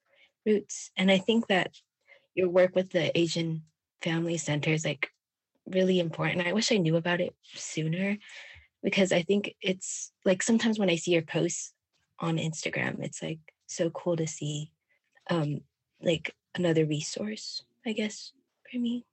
roots. 0.44 0.90
And 0.96 1.10
I 1.10 1.18
think 1.18 1.46
that 1.48 1.72
your 2.34 2.48
work 2.48 2.74
with 2.74 2.90
the 2.90 3.16
Asian 3.18 3.62
Family 4.02 4.36
centers 4.36 4.84
like 4.84 5.08
really 5.66 6.00
important. 6.00 6.46
I 6.46 6.52
wish 6.52 6.72
I 6.72 6.76
knew 6.76 6.96
about 6.96 7.20
it 7.20 7.34
sooner 7.54 8.18
because 8.82 9.12
I 9.12 9.22
think 9.22 9.54
it's 9.60 10.12
like 10.24 10.42
sometimes 10.42 10.78
when 10.78 10.90
I 10.90 10.96
see 10.96 11.12
your 11.12 11.22
posts 11.22 11.72
on 12.20 12.36
Instagram, 12.36 13.02
it's 13.02 13.22
like 13.22 13.40
so 13.66 13.90
cool 13.90 14.16
to 14.16 14.26
see 14.26 14.70
um 15.28 15.60
like 16.00 16.34
another 16.54 16.86
resource, 16.86 17.64
I 17.86 17.92
guess, 17.92 18.32
for 18.70 18.78
me. 18.78 19.04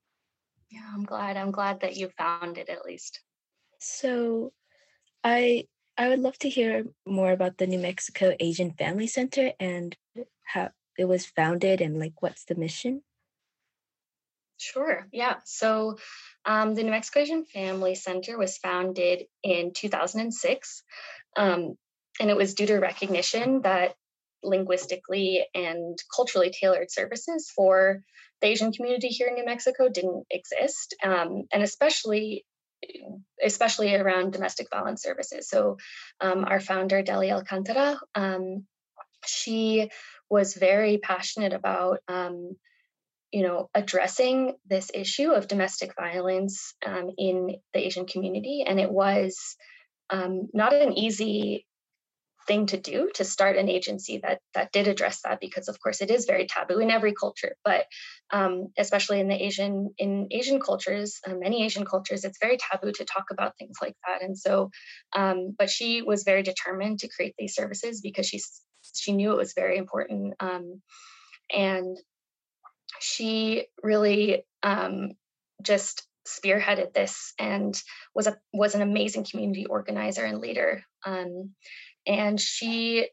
Yeah, 0.70 0.90
I'm 0.94 1.04
glad. 1.04 1.38
I'm 1.38 1.52
glad 1.52 1.82
that 1.82 1.98
you 1.98 2.10
found 2.18 2.58
it 2.58 2.70
at 2.70 2.86
least. 2.86 3.22
So, 3.80 4.54
I 5.24 5.68
I 5.98 6.10
would 6.10 6.20
love 6.20 6.38
to 6.40 6.50
hear 6.50 6.86
more 7.06 7.32
about 7.32 7.58
the 7.58 7.68
New 7.68 7.80
Mexico 7.80 8.36
Asian 8.40 8.72
Family 8.72 9.08
Center 9.08 9.54
and 9.60 9.96
how 10.44 10.72
it 10.98 11.06
was 11.06 11.26
founded 11.26 11.82
and 11.82 12.00
like 12.00 12.22
what's 12.22 12.46
the 12.46 12.56
mission. 12.56 13.04
Sure. 14.58 15.08
Yeah. 15.12 15.38
So, 15.46 15.98
um, 16.46 16.76
the 16.76 16.84
New 16.84 16.92
Mexico 16.92 17.26
Family 17.54 17.96
Center 17.96 18.38
was 18.38 18.58
founded 18.58 19.24
in 19.44 19.74
2006, 19.74 20.84
um, 21.36 21.76
and 22.20 22.30
it 22.30 22.38
was 22.38 22.54
due 22.54 22.68
to 22.68 22.78
recognition 22.78 23.62
that 23.62 23.96
linguistically 24.44 25.46
and 25.56 25.98
culturally 26.14 26.52
tailored 26.52 26.92
services 26.92 27.52
for 27.56 28.04
the 28.42 28.48
Asian 28.48 28.74
community 28.74 29.08
here 29.08 29.28
in 29.28 29.36
New 29.36 29.46
Mexico 29.46 29.88
didn't 29.90 30.26
exist, 30.30 30.96
um, 31.04 31.44
and 31.52 31.64
especially 31.64 32.46
especially 33.42 33.96
around 33.96 34.34
domestic 34.34 34.68
violence 34.70 35.02
services. 35.02 35.48
So, 35.48 35.78
um, 36.20 36.46
our 36.46 36.60
founder, 36.60 37.02
Deli 37.02 37.32
Alcantara, 37.32 38.00
um, 38.16 38.66
she 39.26 39.90
was 40.30 40.54
very 40.56 40.98
passionate 40.98 41.54
about, 41.54 42.00
um, 42.08 42.58
you 43.34 43.42
know, 43.42 43.68
addressing 43.74 44.54
this 44.70 44.92
issue 44.94 45.32
of 45.32 45.48
domestic 45.48 45.96
violence 45.96 46.75
um, 46.86 47.10
in 47.18 47.56
the 47.74 47.80
Asian 47.80 48.06
community, 48.06 48.63
and 48.66 48.80
it 48.80 48.92
was 48.92 49.58
um, 50.12 50.48
not 50.54 50.72
an 50.74 50.94
easy 50.94 51.66
thing 52.46 52.66
to 52.68 52.78
do 52.78 53.10
to 53.16 53.24
start 53.24 53.58
an 53.58 53.70
agency 53.70 54.20
that 54.22 54.40
that 54.54 54.72
did 54.72 54.88
address 54.88 55.22
that 55.24 55.40
because 55.40 55.70
of 55.70 55.80
course 55.82 56.02
it 56.02 56.12
is 56.12 56.25
very 56.25 56.46
taboo 56.46 56.80
in 56.80 56.92
every 56.92 57.13
culture. 57.13 57.56
But 57.63 57.86
um, 58.32 58.68
especially 58.78 59.20
in 59.20 59.30
the 59.30 59.42
asian 59.42 59.94
in 59.98 60.28
asian 60.32 60.60
cultures 60.60 61.20
uh, 61.25 61.36
many 61.36 61.63
asian 61.63 61.86
cultures 61.86 62.25
it's 62.25 62.40
very 62.42 62.58
taboo 62.58 62.92
to 62.92 63.06
talk 63.06 63.25
about 63.32 63.58
things 63.58 63.78
like 63.82 63.96
that. 64.06 64.22
And 64.22 64.38
so 64.38 64.70
um, 65.16 65.56
but 65.58 65.70
she 65.70 66.02
was 66.02 66.24
very 66.24 66.44
determined 66.44 67.00
to 67.00 67.10
create 67.10 67.36
these 67.38 67.56
services 67.56 68.02
because 68.02 68.28
she 68.28 68.42
she 68.94 69.13
knew 69.13 69.32
it 69.32 69.38
was 69.38 69.54
very 69.54 69.78
important 69.78 70.34
um, 70.40 70.82
and 71.50 71.98
she 73.00 73.68
really 73.82 74.44
um, 74.62 75.12
just 75.62 76.08
spearheaded 76.28 76.94
this 76.94 77.34
and 77.38 77.82
was 78.16 78.28
a 78.28 78.38
was 78.54 78.76
an 78.76 78.82
amazing 78.82 79.26
community 79.30 79.66
organizer 79.66 80.24
and 80.24 80.40
leader 80.40 80.84
um, 81.06 81.52
and 82.08 82.40
she 82.40 83.10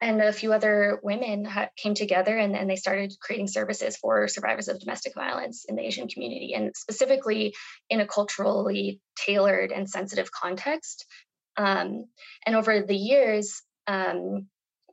and 0.00 0.22
a 0.22 0.32
few 0.32 0.52
other 0.52 0.98
women 1.02 1.46
came 1.76 1.94
together 1.94 2.36
and, 2.36 2.56
and 2.56 2.70
they 2.70 2.76
started 2.76 3.12
creating 3.20 3.48
services 3.48 3.96
for 3.98 4.28
survivors 4.28 4.68
of 4.68 4.80
domestic 4.80 5.14
violence 5.14 5.66
in 5.68 5.76
the 5.76 5.84
Asian 5.84 6.08
community, 6.08 6.54
and 6.54 6.74
specifically 6.74 7.54
in 7.90 8.00
a 8.00 8.06
culturally 8.06 9.00
tailored 9.14 9.72
and 9.72 9.90
sensitive 9.90 10.32
context. 10.32 11.04
Um, 11.58 12.06
and 12.46 12.56
over 12.56 12.80
the 12.80 12.96
years, 12.96 13.62
um, 13.86 14.46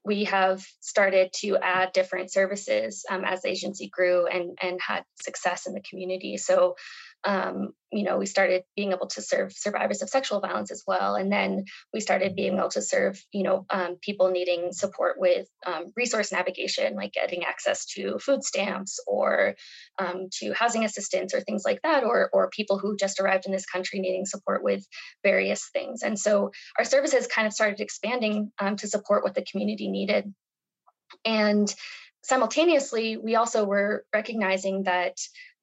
we 0.08 0.24
have 0.24 0.66
started 0.80 1.32
to 1.34 1.58
add 1.58 1.92
different 1.92 2.32
services 2.32 3.04
um, 3.12 3.26
as 3.26 3.42
the 3.42 3.50
agency 3.50 3.90
grew 3.90 4.26
and, 4.26 4.58
and 4.62 4.80
had 4.82 5.04
success 5.22 5.68
in 5.68 5.74
the 5.74 5.82
community. 5.82 6.38
So 6.38 6.76
um, 7.24 7.74
you 7.92 8.04
know, 8.04 8.18
we 8.18 8.26
started 8.26 8.64
being 8.76 8.92
able 8.92 9.08
to 9.08 9.22
serve 9.22 9.54
survivors 9.54 10.02
of 10.02 10.10
sexual 10.10 10.42
violence 10.42 10.72
as 10.72 10.84
well. 10.86 11.16
And 11.16 11.32
then 11.32 11.66
we 11.94 12.02
started 12.02 12.36
being 12.36 12.58
able 12.58 12.70
to 12.70 12.82
serve, 12.82 13.22
you 13.32 13.44
know, 13.44 13.66
um, 13.70 13.96
people 14.02 14.30
needing 14.30 14.74
support 14.74 15.16
with 15.18 15.48
um, 15.66 15.94
resource 15.96 16.32
navigation, 16.32 16.96
like 16.96 17.14
getting 17.14 17.46
access 17.46 17.86
to 17.96 18.20
food 18.20 18.44
stamps 18.44 19.00
or 19.08 19.56
um, 19.98 20.28
to 20.40 20.54
housing 20.54 20.84
assistance 20.84 21.34
or 21.34 21.40
things 21.42 21.64
like 21.66 21.82
that, 21.84 22.04
or, 22.04 22.30
or 22.34 22.50
people 22.50 22.78
who 22.78 22.98
just 22.98 23.20
arrived 23.20 23.46
in 23.46 23.52
this 23.54 23.66
country 23.66 24.00
needing 24.00 24.26
support 24.26 24.64
with 24.64 24.86
various 25.24 25.70
things. 25.72 26.04
And 26.04 26.20
so 26.20 26.52
our 26.78 26.86
services 26.86 27.28
kind 27.28 27.48
of 27.48 27.54
started 27.54 27.80
expanding 27.80 28.52
um, 28.60 28.76
to 28.78 28.88
support 28.88 29.24
what 29.24 29.34
the 29.34 29.46
community 29.50 29.90
needed. 29.90 30.34
And 31.24 31.74
simultaneously, 32.24 33.16
we 33.18 33.36
also 33.36 33.64
were 33.64 34.06
recognizing 34.14 34.84
that 34.84 35.16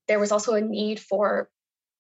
there 0.09 0.19
was 0.21 0.33
also 0.33 0.55
a 0.55 0.61
need 0.61 1.01
for 1.01 1.49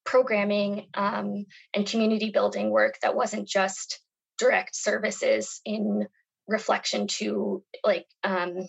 programming 0.04 0.86
um, 0.94 1.46
and 1.72 1.86
community 1.86 2.30
building 2.30 2.70
work 2.70 2.98
that 3.00 3.16
wasn't 3.16 3.48
just 3.48 4.00
direct 4.38 4.76
services 4.76 5.60
in 5.64 6.06
reflection 6.46 7.06
to 7.06 7.62
like 7.84 8.06
um, 8.22 8.68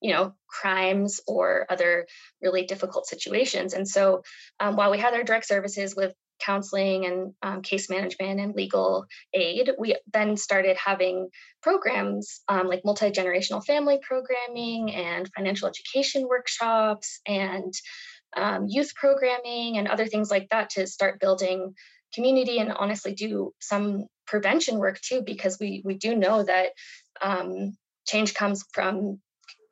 you 0.00 0.12
know 0.12 0.34
crimes 0.48 1.20
or 1.26 1.66
other 1.68 2.06
really 2.42 2.64
difficult 2.64 3.06
situations. 3.06 3.74
And 3.74 3.88
so 3.88 4.22
um, 4.60 4.76
while 4.76 4.90
we 4.90 4.98
had 4.98 5.14
our 5.14 5.24
direct 5.24 5.46
services 5.46 5.94
with 5.96 6.14
counseling 6.40 7.06
and 7.06 7.32
um, 7.42 7.62
case 7.62 7.88
management 7.88 8.40
and 8.40 8.54
legal 8.54 9.06
aid 9.32 9.70
we 9.78 9.96
then 10.12 10.36
started 10.36 10.76
having 10.76 11.28
programs 11.62 12.40
um, 12.48 12.66
like 12.66 12.84
multi-generational 12.84 13.64
family 13.64 14.00
programming 14.02 14.92
and 14.92 15.30
financial 15.34 15.68
education 15.68 16.26
workshops 16.28 17.20
and 17.26 17.72
um, 18.36 18.66
youth 18.68 18.94
programming 18.94 19.78
and 19.78 19.88
other 19.88 20.06
things 20.06 20.30
like 20.30 20.48
that 20.50 20.70
to 20.70 20.86
start 20.86 21.20
building 21.20 21.74
community 22.14 22.58
and 22.58 22.72
honestly 22.72 23.14
do 23.14 23.52
some 23.60 24.06
prevention 24.26 24.78
work 24.78 25.00
too 25.00 25.22
because 25.24 25.58
we 25.58 25.82
we 25.84 25.94
do 25.94 26.14
know 26.14 26.42
that 26.42 26.68
um, 27.22 27.76
change 28.06 28.34
comes 28.34 28.64
from 28.72 29.20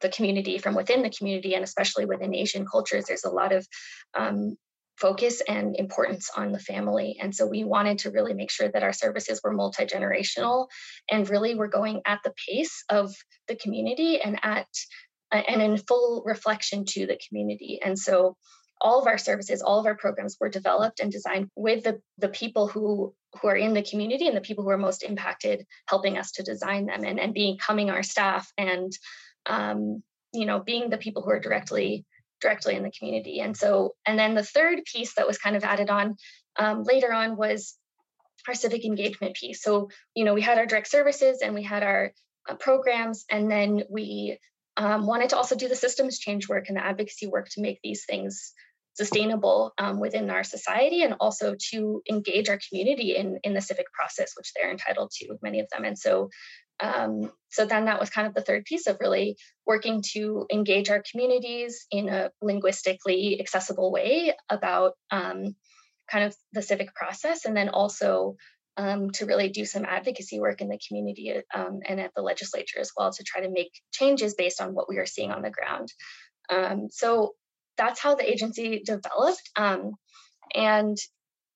the 0.00 0.08
community 0.08 0.58
from 0.58 0.74
within 0.74 1.02
the 1.02 1.10
community 1.10 1.54
and 1.54 1.62
especially 1.62 2.04
within 2.04 2.34
asian 2.34 2.66
cultures 2.66 3.04
there's 3.04 3.24
a 3.24 3.30
lot 3.30 3.52
of 3.52 3.66
um, 4.14 4.56
focus 5.02 5.42
and 5.48 5.74
importance 5.76 6.30
on 6.36 6.52
the 6.52 6.60
family. 6.60 7.16
And 7.20 7.34
so 7.34 7.46
we 7.46 7.64
wanted 7.64 7.98
to 8.00 8.10
really 8.10 8.34
make 8.34 8.52
sure 8.52 8.68
that 8.68 8.84
our 8.84 8.92
services 8.92 9.40
were 9.42 9.52
multi-generational 9.52 10.68
and 11.10 11.28
really 11.28 11.56
were 11.56 11.66
going 11.68 12.02
at 12.06 12.20
the 12.24 12.32
pace 12.48 12.84
of 12.88 13.12
the 13.48 13.56
community 13.56 14.20
and 14.20 14.38
at 14.44 14.68
and 15.32 15.62
in 15.62 15.76
full 15.78 16.22
reflection 16.24 16.84
to 16.84 17.06
the 17.06 17.18
community. 17.28 17.80
And 17.82 17.98
so 17.98 18.36
all 18.80 19.00
of 19.00 19.06
our 19.06 19.18
services, 19.18 19.62
all 19.62 19.78
of 19.78 19.86
our 19.86 19.94
programs 19.94 20.36
were 20.40 20.48
developed 20.48 21.00
and 21.00 21.10
designed 21.10 21.48
with 21.54 21.84
the, 21.84 22.00
the 22.18 22.28
people 22.28 22.66
who, 22.68 23.14
who 23.40 23.48
are 23.48 23.56
in 23.56 23.74
the 23.74 23.82
community 23.82 24.26
and 24.26 24.36
the 24.36 24.40
people 24.40 24.64
who 24.64 24.70
are 24.70 24.78
most 24.78 25.02
impacted 25.02 25.64
helping 25.86 26.18
us 26.18 26.32
to 26.32 26.42
design 26.42 26.86
them 26.86 27.04
and, 27.04 27.18
and 27.18 27.32
becoming 27.32 27.90
our 27.90 28.02
staff 28.02 28.52
and 28.58 28.92
um, 29.46 30.02
you 30.32 30.46
know 30.46 30.60
being 30.60 30.90
the 30.90 30.98
people 30.98 31.22
who 31.22 31.30
are 31.30 31.40
directly 31.40 32.04
directly 32.40 32.74
in 32.74 32.82
the 32.82 32.90
community 32.90 33.40
and 33.40 33.56
so 33.56 33.94
and 34.06 34.18
then 34.18 34.34
the 34.34 34.42
third 34.42 34.80
piece 34.84 35.14
that 35.14 35.26
was 35.26 35.38
kind 35.38 35.56
of 35.56 35.64
added 35.64 35.90
on 35.90 36.16
um, 36.56 36.82
later 36.82 37.12
on 37.12 37.36
was 37.36 37.76
our 38.48 38.54
civic 38.54 38.84
engagement 38.84 39.36
piece 39.36 39.62
so 39.62 39.88
you 40.14 40.24
know 40.24 40.34
we 40.34 40.42
had 40.42 40.58
our 40.58 40.66
direct 40.66 40.88
services 40.88 41.40
and 41.42 41.54
we 41.54 41.62
had 41.62 41.82
our 41.82 42.12
uh, 42.48 42.54
programs 42.56 43.24
and 43.30 43.50
then 43.50 43.82
we 43.88 44.38
um, 44.76 45.06
wanted 45.06 45.30
to 45.30 45.36
also 45.36 45.54
do 45.54 45.68
the 45.68 45.76
systems 45.76 46.18
change 46.18 46.48
work 46.48 46.68
and 46.68 46.76
the 46.76 46.84
advocacy 46.84 47.26
work 47.26 47.48
to 47.50 47.60
make 47.60 47.80
these 47.82 48.04
things 48.04 48.52
sustainable 48.94 49.72
um, 49.78 50.00
within 50.00 50.28
our 50.30 50.44
society 50.44 51.02
and 51.02 51.14
also 51.18 51.54
to 51.70 52.02
engage 52.10 52.48
our 52.48 52.58
community 52.68 53.16
in, 53.16 53.38
in 53.42 53.54
the 53.54 53.60
civic 53.60 53.86
process, 53.92 54.32
which 54.36 54.52
they're 54.54 54.70
entitled 54.70 55.10
to, 55.10 55.38
many 55.42 55.60
of 55.60 55.68
them. 55.70 55.84
And 55.84 55.98
so 55.98 56.28
um, 56.80 57.30
so 57.50 57.64
then 57.64 57.84
that 57.84 58.00
was 58.00 58.10
kind 58.10 58.26
of 58.26 58.34
the 58.34 58.40
third 58.40 58.64
piece 58.64 58.86
of 58.86 58.98
really 59.00 59.36
working 59.66 60.02
to 60.14 60.46
engage 60.52 60.90
our 60.90 61.02
communities 61.08 61.86
in 61.90 62.08
a 62.08 62.30
linguistically 62.42 63.40
accessible 63.40 63.92
way 63.92 64.34
about 64.50 64.94
um, 65.10 65.54
kind 66.10 66.24
of 66.24 66.34
the 66.52 66.62
civic 66.62 66.94
process 66.94 67.44
and 67.44 67.56
then 67.56 67.68
also 67.68 68.36
um, 68.76 69.10
to 69.10 69.26
really 69.26 69.48
do 69.48 69.64
some 69.64 69.84
advocacy 69.84 70.40
work 70.40 70.60
in 70.60 70.68
the 70.68 70.80
community 70.86 71.34
um, 71.54 71.80
and 71.86 72.00
at 72.00 72.12
the 72.14 72.22
legislature 72.22 72.80
as 72.80 72.90
well 72.96 73.12
to 73.12 73.24
try 73.24 73.42
to 73.42 73.50
make 73.50 73.72
changes 73.92 74.34
based 74.34 74.60
on 74.60 74.74
what 74.74 74.88
we 74.88 74.98
are 74.98 75.06
seeing 75.06 75.30
on 75.30 75.42
the 75.42 75.50
ground. 75.50 75.92
Um, 76.50 76.88
so 76.90 77.34
that's 77.76 78.00
how 78.00 78.14
the 78.14 78.30
agency 78.30 78.82
developed. 78.84 79.50
Um, 79.56 79.92
and 80.54 80.96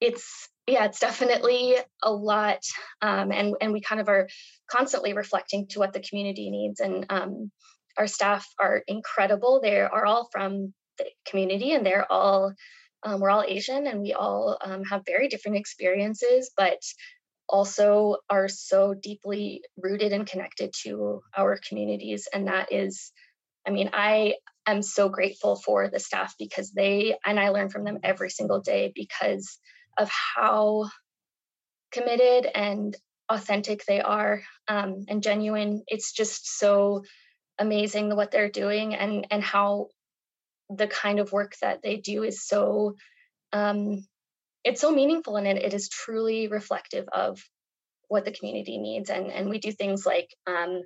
it's 0.00 0.48
yeah, 0.66 0.84
it's 0.84 0.98
definitely 0.98 1.76
a 2.02 2.10
lot, 2.10 2.58
um, 3.00 3.30
and 3.30 3.54
and 3.60 3.72
we 3.72 3.80
kind 3.80 4.00
of 4.00 4.08
are 4.08 4.28
constantly 4.68 5.12
reflecting 5.12 5.68
to 5.68 5.78
what 5.78 5.92
the 5.92 6.00
community 6.00 6.50
needs. 6.50 6.80
And 6.80 7.06
um, 7.08 7.52
our 7.96 8.08
staff 8.08 8.46
are 8.58 8.82
incredible. 8.88 9.60
They 9.62 9.80
are 9.80 10.04
all 10.04 10.28
from 10.32 10.74
the 10.98 11.06
community, 11.24 11.72
and 11.72 11.86
they're 11.86 12.10
all 12.10 12.52
um, 13.02 13.20
we're 13.20 13.30
all 13.30 13.44
Asian 13.46 13.86
and 13.86 14.00
we 14.00 14.12
all 14.12 14.58
um, 14.64 14.84
have 14.84 15.02
very 15.06 15.28
different 15.28 15.58
experiences, 15.58 16.50
but 16.56 16.78
also 17.48 18.16
are 18.28 18.48
so 18.48 18.94
deeply 18.94 19.62
rooted 19.76 20.12
and 20.12 20.26
connected 20.26 20.72
to 20.82 21.22
our 21.36 21.58
communities. 21.68 22.26
And 22.32 22.48
that 22.48 22.72
is, 22.72 23.12
I 23.66 23.70
mean, 23.70 23.90
I 23.92 24.34
am 24.66 24.82
so 24.82 25.08
grateful 25.08 25.56
for 25.56 25.88
the 25.88 26.00
staff 26.00 26.34
because 26.38 26.72
they, 26.72 27.16
and 27.24 27.38
I 27.38 27.50
learn 27.50 27.68
from 27.68 27.84
them 27.84 27.98
every 28.02 28.30
single 28.30 28.60
day 28.60 28.92
because 28.94 29.58
of 29.96 30.10
how 30.10 30.88
committed 31.92 32.50
and 32.52 32.96
authentic 33.28 33.84
they 33.86 34.00
are 34.00 34.42
um, 34.68 35.04
and 35.08 35.22
genuine. 35.22 35.82
It's 35.86 36.12
just 36.12 36.58
so 36.58 37.02
amazing 37.58 38.14
what 38.14 38.30
they're 38.30 38.50
doing 38.50 38.94
and 38.94 39.26
and 39.30 39.42
how 39.42 39.88
the 40.70 40.86
kind 40.86 41.18
of 41.18 41.32
work 41.32 41.54
that 41.62 41.82
they 41.82 41.96
do 41.96 42.22
is 42.22 42.46
so 42.46 42.96
um, 43.52 44.04
it's 44.64 44.80
so 44.80 44.90
meaningful 44.90 45.36
and 45.36 45.46
it, 45.46 45.62
it 45.62 45.74
is 45.74 45.88
truly 45.88 46.48
reflective 46.48 47.08
of 47.12 47.40
what 48.08 48.24
the 48.24 48.32
community 48.32 48.78
needs. 48.78 49.10
And 49.10 49.30
and 49.30 49.48
we 49.48 49.58
do 49.58 49.72
things 49.72 50.04
like 50.04 50.28
um, 50.46 50.82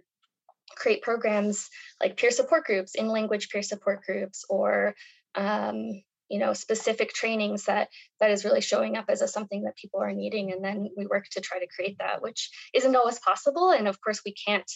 create 0.77 1.03
programs 1.03 1.69
like 2.01 2.17
peer 2.17 2.31
support 2.31 2.65
groups 2.65 2.95
in 2.95 3.09
language 3.09 3.49
peer 3.51 3.63
support 3.63 4.03
groups 4.05 4.45
or 4.49 4.95
um, 5.35 6.03
you 6.29 6.39
know 6.39 6.53
specific 6.53 7.13
trainings 7.13 7.65
that 7.65 7.89
that 8.21 8.31
is 8.31 8.45
really 8.45 8.61
showing 8.61 8.97
up 8.97 9.07
as 9.09 9.23
a 9.23 9.29
something 9.29 9.63
that 9.63 9.77
people 9.77 10.01
are 10.01 10.13
needing. 10.13 10.53
And 10.53 10.63
then 10.63 10.91
we 10.97 11.07
work 11.07 11.25
to 11.33 11.41
try 11.41 11.59
to 11.59 11.69
create 11.75 11.97
that 11.99 12.23
which 12.23 12.51
isn't 12.75 12.97
always 12.97 13.19
possible. 13.19 13.71
And 13.71 13.89
of 13.89 14.01
course 14.01 14.21
we 14.25 14.35
can't 14.35 14.71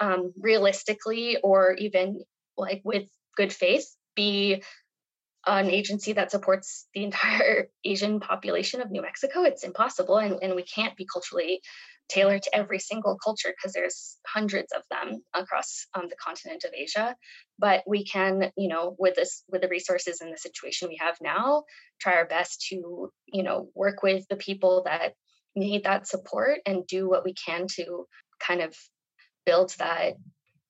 um, 0.00 0.32
realistically 0.38 1.38
or 1.42 1.74
even 1.74 2.22
like 2.56 2.82
with 2.84 3.08
good 3.36 3.52
faith 3.52 3.86
be 4.14 4.62
an 5.46 5.70
agency 5.70 6.12
that 6.12 6.30
supports 6.30 6.86
the 6.94 7.04
entire 7.04 7.68
Asian 7.84 8.20
population 8.20 8.80
of 8.80 8.90
New 8.90 9.02
Mexico. 9.02 9.42
It's 9.42 9.64
impossible, 9.64 10.18
and, 10.18 10.38
and 10.42 10.54
we 10.54 10.62
can't 10.62 10.96
be 10.96 11.06
culturally 11.10 11.60
tailored 12.08 12.42
to 12.42 12.54
every 12.54 12.78
single 12.78 13.16
culture 13.24 13.54
because 13.56 13.72
there's 13.72 14.18
hundreds 14.26 14.72
of 14.72 14.82
them 14.90 15.22
across 15.34 15.86
um, 15.94 16.08
the 16.08 16.16
continent 16.16 16.64
of 16.64 16.72
Asia. 16.76 17.16
But 17.58 17.84
we 17.86 18.04
can, 18.04 18.50
you 18.56 18.68
know, 18.68 18.94
with 18.98 19.14
this, 19.14 19.44
with 19.48 19.62
the 19.62 19.68
resources 19.68 20.20
and 20.20 20.32
the 20.32 20.38
situation 20.38 20.88
we 20.88 20.98
have 21.00 21.16
now, 21.22 21.64
try 22.00 22.14
our 22.14 22.26
best 22.26 22.66
to, 22.68 23.10
you 23.26 23.42
know, 23.42 23.68
work 23.74 24.02
with 24.02 24.26
the 24.28 24.36
people 24.36 24.82
that 24.84 25.14
need 25.56 25.84
that 25.84 26.06
support 26.06 26.60
and 26.66 26.86
do 26.86 27.08
what 27.08 27.24
we 27.24 27.34
can 27.34 27.66
to 27.76 28.06
kind 28.40 28.60
of 28.60 28.74
build 29.46 29.74
that 29.78 30.14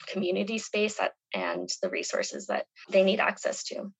community 0.06 0.58
space 0.58 0.96
that, 0.98 1.12
and 1.34 1.68
the 1.82 1.90
resources 1.90 2.46
that 2.46 2.66
they 2.90 3.02
need 3.02 3.20
access 3.20 3.64
to. 3.64 3.92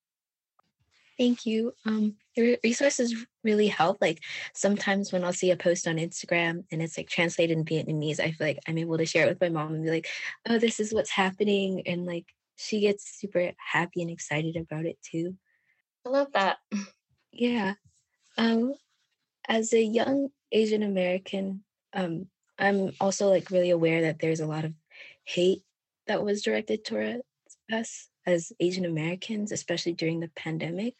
Thank 1.18 1.46
you. 1.46 1.72
Um, 1.86 2.16
your 2.34 2.56
resources 2.64 3.14
really 3.44 3.68
help. 3.68 3.98
Like 4.00 4.20
sometimes 4.54 5.12
when 5.12 5.24
I'll 5.24 5.32
see 5.32 5.50
a 5.50 5.56
post 5.56 5.86
on 5.86 5.96
Instagram 5.96 6.64
and 6.72 6.82
it's 6.82 6.96
like 6.96 7.08
translated 7.08 7.56
in 7.56 7.64
Vietnamese, 7.64 8.18
I 8.18 8.32
feel 8.32 8.46
like 8.46 8.58
I'm 8.66 8.78
able 8.78 8.98
to 8.98 9.06
share 9.06 9.26
it 9.26 9.28
with 9.28 9.40
my 9.40 9.50
mom 9.50 9.74
and 9.74 9.84
be 9.84 9.90
like, 9.90 10.08
oh, 10.48 10.58
this 10.58 10.80
is 10.80 10.92
what's 10.92 11.10
happening. 11.10 11.86
And 11.86 12.06
like 12.06 12.26
she 12.56 12.80
gets 12.80 13.18
super 13.20 13.52
happy 13.58 14.02
and 14.02 14.10
excited 14.10 14.56
about 14.56 14.86
it 14.86 14.98
too. 15.08 15.36
I 16.06 16.08
love 16.08 16.32
that. 16.32 16.58
Yeah. 17.30 17.74
Um, 18.36 18.74
as 19.48 19.72
a 19.72 19.82
young 19.82 20.28
Asian 20.50 20.82
American, 20.82 21.64
um, 21.92 22.26
I'm 22.58 22.92
also 23.00 23.28
like 23.28 23.50
really 23.50 23.70
aware 23.70 24.02
that 24.02 24.18
there's 24.18 24.40
a 24.40 24.46
lot 24.46 24.64
of 24.64 24.72
hate 25.24 25.62
that 26.06 26.24
was 26.24 26.42
directed 26.42 26.84
towards 26.84 27.22
us 27.72 28.08
as 28.26 28.52
Asian 28.60 28.84
Americans, 28.84 29.52
especially 29.52 29.92
during 29.92 30.20
the 30.20 30.30
pandemic. 30.36 30.94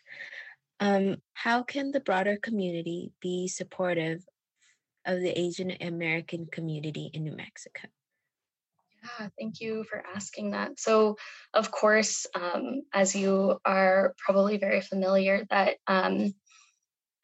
Um, 0.81 1.19
how 1.35 1.62
can 1.62 1.93
the 1.93 2.01
broader 2.01 2.37
community 2.37 3.12
be 3.21 3.49
supportive 3.49 4.25
of 5.05 5.21
the 5.21 5.38
Asian 5.38 5.73
American 5.81 6.47
community 6.47 7.11
in 7.12 7.25
New 7.25 7.37
Mexico? 7.37 7.88
Yeah, 9.03 9.29
thank 9.38 9.61
you 9.61 9.85
for 9.85 10.03
asking 10.15 10.53
that. 10.53 10.79
So, 10.79 11.17
of 11.53 11.71
course, 11.71 12.27
um, 12.35 12.83
as 12.93 13.17
you 13.17 13.59
are 13.65 14.15
probably 14.19 14.59
very 14.59 14.81
familiar, 14.81 15.45
that 15.51 15.77
um, 15.88 16.35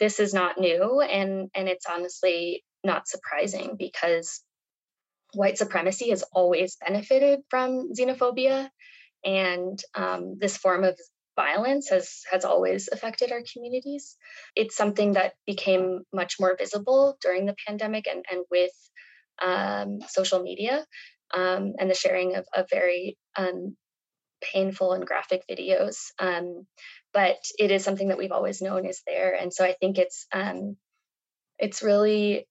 this 0.00 0.18
is 0.18 0.34
not 0.34 0.58
new, 0.58 1.00
and 1.00 1.50
and 1.54 1.68
it's 1.68 1.86
honestly 1.86 2.64
not 2.82 3.06
surprising 3.06 3.76
because 3.78 4.42
white 5.34 5.58
supremacy 5.58 6.10
has 6.10 6.22
always 6.32 6.76
benefited 6.76 7.40
from 7.50 7.92
xenophobia, 7.92 8.68
and 9.24 9.78
um, 9.94 10.36
this 10.38 10.56
form 10.56 10.84
of 10.84 10.98
violence 11.36 11.90
has 11.90 12.22
has 12.30 12.44
always 12.44 12.88
affected 12.90 13.30
our 13.30 13.42
communities. 13.52 14.16
It's 14.56 14.76
something 14.76 15.12
that 15.12 15.34
became 15.46 16.00
much 16.12 16.36
more 16.40 16.56
visible 16.58 17.16
during 17.20 17.46
the 17.46 17.56
pandemic 17.66 18.06
and 18.08 18.24
and 18.30 18.44
with 18.50 18.72
um, 19.40 20.00
social 20.08 20.42
media 20.42 20.84
um, 21.32 21.74
and 21.78 21.88
the 21.88 21.94
sharing 21.94 22.34
of, 22.34 22.44
of 22.52 22.66
very 22.70 23.16
um, 23.36 23.76
painful 24.42 24.92
and 24.94 25.06
graphic 25.06 25.42
videos. 25.48 25.96
Um, 26.18 26.66
but 27.12 27.38
it 27.58 27.70
is 27.70 27.84
something 27.84 28.08
that 28.08 28.18
we've 28.18 28.32
always 28.32 28.60
known 28.60 28.84
is 28.84 29.02
there, 29.06 29.32
and 29.34 29.52
so 29.52 29.64
I 29.64 29.74
think 29.80 29.98
it's 29.98 30.26
um, 30.32 30.76
it's 31.58 31.82
really 31.82 32.47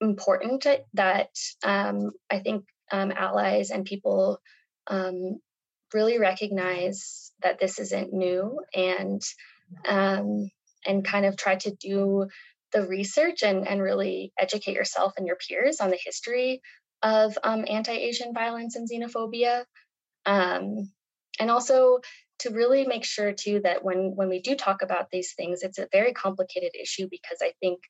important 0.00 0.66
that 0.94 1.30
um, 1.64 2.12
I 2.30 2.40
think 2.40 2.64
um, 2.90 3.12
allies 3.12 3.70
and 3.70 3.84
people 3.84 4.40
um, 4.86 5.40
really 5.92 6.18
recognize 6.18 7.32
that 7.42 7.58
this 7.58 7.78
isn't 7.78 8.12
new 8.12 8.60
and 8.74 9.22
um, 9.86 10.50
and 10.86 11.04
kind 11.04 11.26
of 11.26 11.36
try 11.36 11.56
to 11.56 11.74
do 11.74 12.26
the 12.72 12.86
research 12.86 13.42
and, 13.42 13.66
and 13.66 13.82
really 13.82 14.32
educate 14.38 14.74
yourself 14.74 15.14
and 15.16 15.26
your 15.26 15.36
peers 15.36 15.80
on 15.80 15.90
the 15.90 15.98
history 16.02 16.62
of 17.02 17.36
um, 17.42 17.64
anti-Asian 17.68 18.32
violence 18.32 18.76
and 18.76 18.88
xenophobia. 18.88 19.64
Um, 20.26 20.90
and 21.38 21.50
also 21.50 22.00
to 22.40 22.50
really 22.50 22.86
make 22.86 23.04
sure 23.04 23.32
too 23.32 23.60
that 23.64 23.84
when 23.84 24.12
when 24.14 24.28
we 24.28 24.40
do 24.40 24.54
talk 24.54 24.82
about 24.82 25.10
these 25.10 25.34
things, 25.34 25.62
it's 25.62 25.78
a 25.78 25.88
very 25.92 26.12
complicated 26.12 26.72
issue 26.80 27.06
because 27.10 27.38
I 27.42 27.52
think 27.60 27.80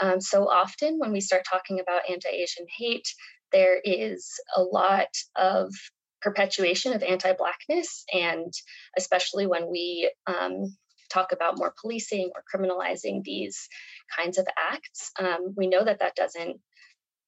um, 0.00 0.20
so 0.20 0.48
often 0.48 0.98
when 0.98 1.12
we 1.12 1.20
start 1.20 1.42
talking 1.48 1.80
about 1.80 2.08
anti-Asian 2.10 2.66
hate, 2.76 3.08
there 3.52 3.78
is 3.82 4.32
a 4.56 4.62
lot 4.62 5.08
of 5.36 5.72
perpetuation 6.20 6.92
of 6.94 7.02
anti-blackness, 7.02 8.04
and 8.12 8.52
especially 8.96 9.46
when 9.46 9.70
we 9.70 10.10
um, 10.26 10.76
talk 11.10 11.32
about 11.32 11.58
more 11.58 11.74
policing 11.80 12.30
or 12.34 12.42
criminalizing 12.52 13.22
these 13.22 13.68
kinds 14.16 14.38
of 14.38 14.46
acts, 14.58 15.12
um, 15.18 15.54
we 15.56 15.66
know 15.66 15.84
that 15.84 16.00
that 16.00 16.16
doesn't 16.16 16.60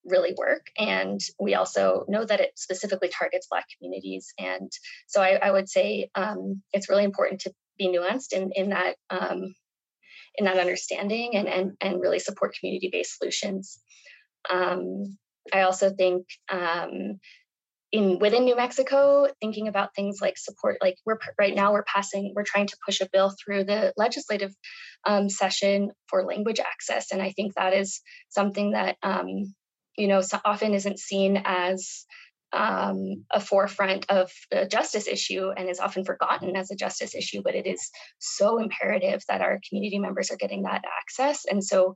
really 0.04 0.34
work. 0.36 0.66
And 0.78 1.20
we 1.38 1.54
also 1.54 2.04
know 2.08 2.24
that 2.24 2.40
it 2.40 2.52
specifically 2.56 3.08
targets 3.08 3.48
Black 3.48 3.66
communities. 3.76 4.32
And 4.38 4.72
so 5.06 5.20
I, 5.20 5.34
I 5.34 5.50
would 5.50 5.68
say 5.68 6.10
um, 6.14 6.62
it's 6.72 6.88
really 6.88 7.04
important 7.04 7.42
to 7.42 7.52
be 7.76 7.88
nuanced 7.88 8.32
in, 8.32 8.52
in 8.54 8.70
that 8.70 8.96
um, 9.10 9.54
in 10.36 10.44
that 10.44 10.58
understanding 10.58 11.34
and, 11.34 11.48
and, 11.48 11.72
and 11.80 12.00
really 12.00 12.18
support 12.18 12.56
community-based 12.58 13.18
solutions. 13.18 13.78
Um, 14.50 15.16
I 15.52 15.62
also 15.62 15.90
think 15.90 16.26
um, 16.50 17.18
in 17.92 18.18
within 18.18 18.44
New 18.44 18.56
Mexico, 18.56 19.28
thinking 19.40 19.68
about 19.68 19.94
things 19.94 20.18
like 20.20 20.36
support, 20.36 20.78
like 20.82 20.96
we're 21.04 21.18
right 21.38 21.54
now 21.54 21.72
we're 21.72 21.84
passing, 21.84 22.32
we're 22.34 22.42
trying 22.44 22.66
to 22.66 22.76
push 22.84 23.00
a 23.00 23.08
bill 23.12 23.32
through 23.44 23.64
the 23.64 23.92
legislative 23.96 24.52
um, 25.06 25.28
session 25.28 25.90
for 26.08 26.24
language 26.24 26.60
access, 26.60 27.12
and 27.12 27.22
I 27.22 27.30
think 27.30 27.54
that 27.54 27.74
is 27.74 28.00
something 28.28 28.72
that 28.72 28.96
um, 29.02 29.54
you 29.96 30.08
know 30.08 30.20
so 30.20 30.38
often 30.44 30.74
isn't 30.74 30.98
seen 30.98 31.42
as 31.44 32.06
um, 32.52 33.24
a 33.30 33.40
forefront 33.40 34.06
of 34.08 34.30
the 34.50 34.66
justice 34.66 35.06
issue 35.06 35.50
and 35.56 35.68
is 35.68 35.80
often 35.80 36.04
forgotten 36.04 36.56
as 36.56 36.70
a 36.70 36.76
justice 36.76 37.14
issue, 37.14 37.42
but 37.42 37.54
it 37.54 37.66
is 37.66 37.90
so 38.18 38.58
imperative 38.58 39.22
that 39.28 39.40
our 39.40 39.60
community 39.68 39.98
members 39.98 40.30
are 40.30 40.36
getting 40.36 40.62
that 40.62 40.82
access. 41.00 41.44
And 41.44 41.62
so 41.62 41.94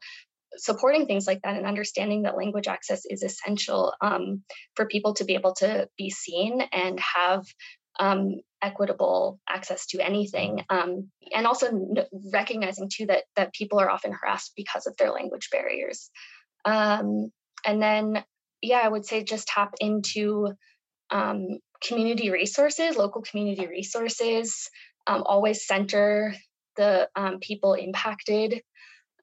supporting 0.56 1.06
things 1.06 1.26
like 1.26 1.42
that 1.42 1.56
and 1.56 1.66
understanding 1.66 2.22
that 2.22 2.36
language 2.36 2.66
access 2.66 3.02
is 3.06 3.22
essential 3.22 3.94
um, 4.00 4.42
for 4.74 4.86
people 4.86 5.14
to 5.14 5.24
be 5.24 5.34
able 5.34 5.54
to 5.54 5.88
be 5.96 6.10
seen 6.10 6.60
and 6.72 6.98
have 6.98 7.44
um, 7.98 8.40
equitable 8.62 9.38
access 9.48 9.86
to 9.86 10.04
anything. 10.04 10.64
Um, 10.68 11.10
and 11.34 11.46
also 11.46 11.70
recognizing 12.32 12.90
too 12.92 13.06
that 13.06 13.24
that 13.36 13.54
people 13.54 13.78
are 13.78 13.90
often 13.90 14.12
harassed 14.12 14.52
because 14.56 14.86
of 14.86 14.96
their 14.96 15.12
language 15.12 15.48
barriers. 15.50 16.10
Um, 16.64 17.30
and 17.64 17.80
then 17.80 18.24
yeah 18.62 18.81
i 18.83 18.88
would 18.88 19.05
say 19.05 19.23
just 19.23 19.49
tap 19.49 19.75
into 19.81 20.53
um, 21.11 21.59
community 21.83 22.31
resources 22.31 22.96
local 22.96 23.23
community 23.23 23.66
resources 23.66 24.68
um, 25.07 25.23
always 25.25 25.66
center 25.66 26.35
the 26.77 27.09
people 27.40 27.75
impacted 27.75 28.62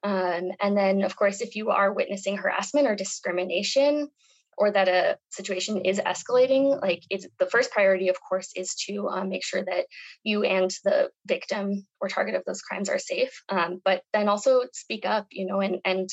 um, 0.02 0.50
and 0.60 0.76
then, 0.76 1.02
of 1.02 1.16
course, 1.16 1.40
if 1.40 1.56
you 1.56 1.70
are 1.70 1.92
witnessing 1.92 2.36
harassment 2.36 2.86
or 2.86 2.94
discrimination, 2.94 4.08
or 4.56 4.72
that 4.72 4.88
a 4.88 5.16
situation 5.30 5.82
is 5.84 6.00
escalating, 6.00 6.80
like 6.82 7.04
it's 7.10 7.26
the 7.38 7.46
first 7.46 7.70
priority, 7.70 8.08
of 8.08 8.16
course, 8.20 8.50
is 8.56 8.74
to 8.74 9.08
um, 9.08 9.28
make 9.28 9.44
sure 9.44 9.64
that 9.64 9.86
you 10.24 10.42
and 10.42 10.70
the 10.82 11.10
victim 11.26 11.86
or 12.00 12.08
target 12.08 12.34
of 12.34 12.42
those 12.44 12.60
crimes 12.60 12.88
are 12.88 12.98
safe. 12.98 13.30
Um, 13.48 13.80
but 13.84 14.02
then 14.12 14.28
also 14.28 14.62
speak 14.72 15.06
up, 15.06 15.26
you 15.30 15.46
know, 15.46 15.60
and 15.60 15.78
and 15.84 16.08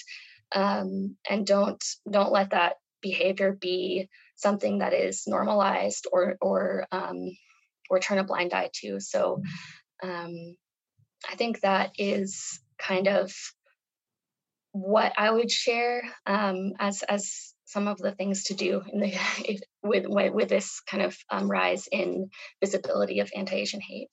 um, 0.52 1.16
and 1.28 1.46
don't 1.48 1.84
don't 2.10 2.32
let 2.32 2.52
that 2.52 2.76
behavior 3.10 3.52
be 3.54 4.10
something 4.36 4.80
that 4.80 4.94
is 4.94 5.28
normalized 5.28 6.08
or 6.12 6.36
or 6.42 6.88
um, 6.92 7.20
or 7.90 8.00
turn 8.00 8.18
a 8.18 8.24
blind 8.24 8.52
eye 8.54 8.72
to. 8.82 9.00
So 9.00 9.42
um, 10.04 10.34
I 11.32 11.36
think 11.36 11.62
that 11.62 11.92
is 11.98 12.60
kind 12.80 13.08
of 13.08 13.32
what 14.72 15.14
I 15.18 15.30
would 15.30 15.52
share 15.52 16.02
um, 16.26 16.74
as 16.80 17.04
as 17.04 17.54
some 17.66 17.88
of 17.88 17.98
the 17.98 18.12
things 18.12 18.46
to 18.46 18.54
do 18.54 18.82
in 18.92 19.00
the 19.00 19.14
with 19.84 20.06
with 20.34 20.50
this 20.50 20.82
kind 20.82 21.04
of 21.04 21.16
um, 21.30 21.50
rise 21.50 21.88
in 21.92 22.30
visibility 22.60 23.20
of 23.20 23.32
anti-Asian 23.36 23.82
hate. 23.82 24.10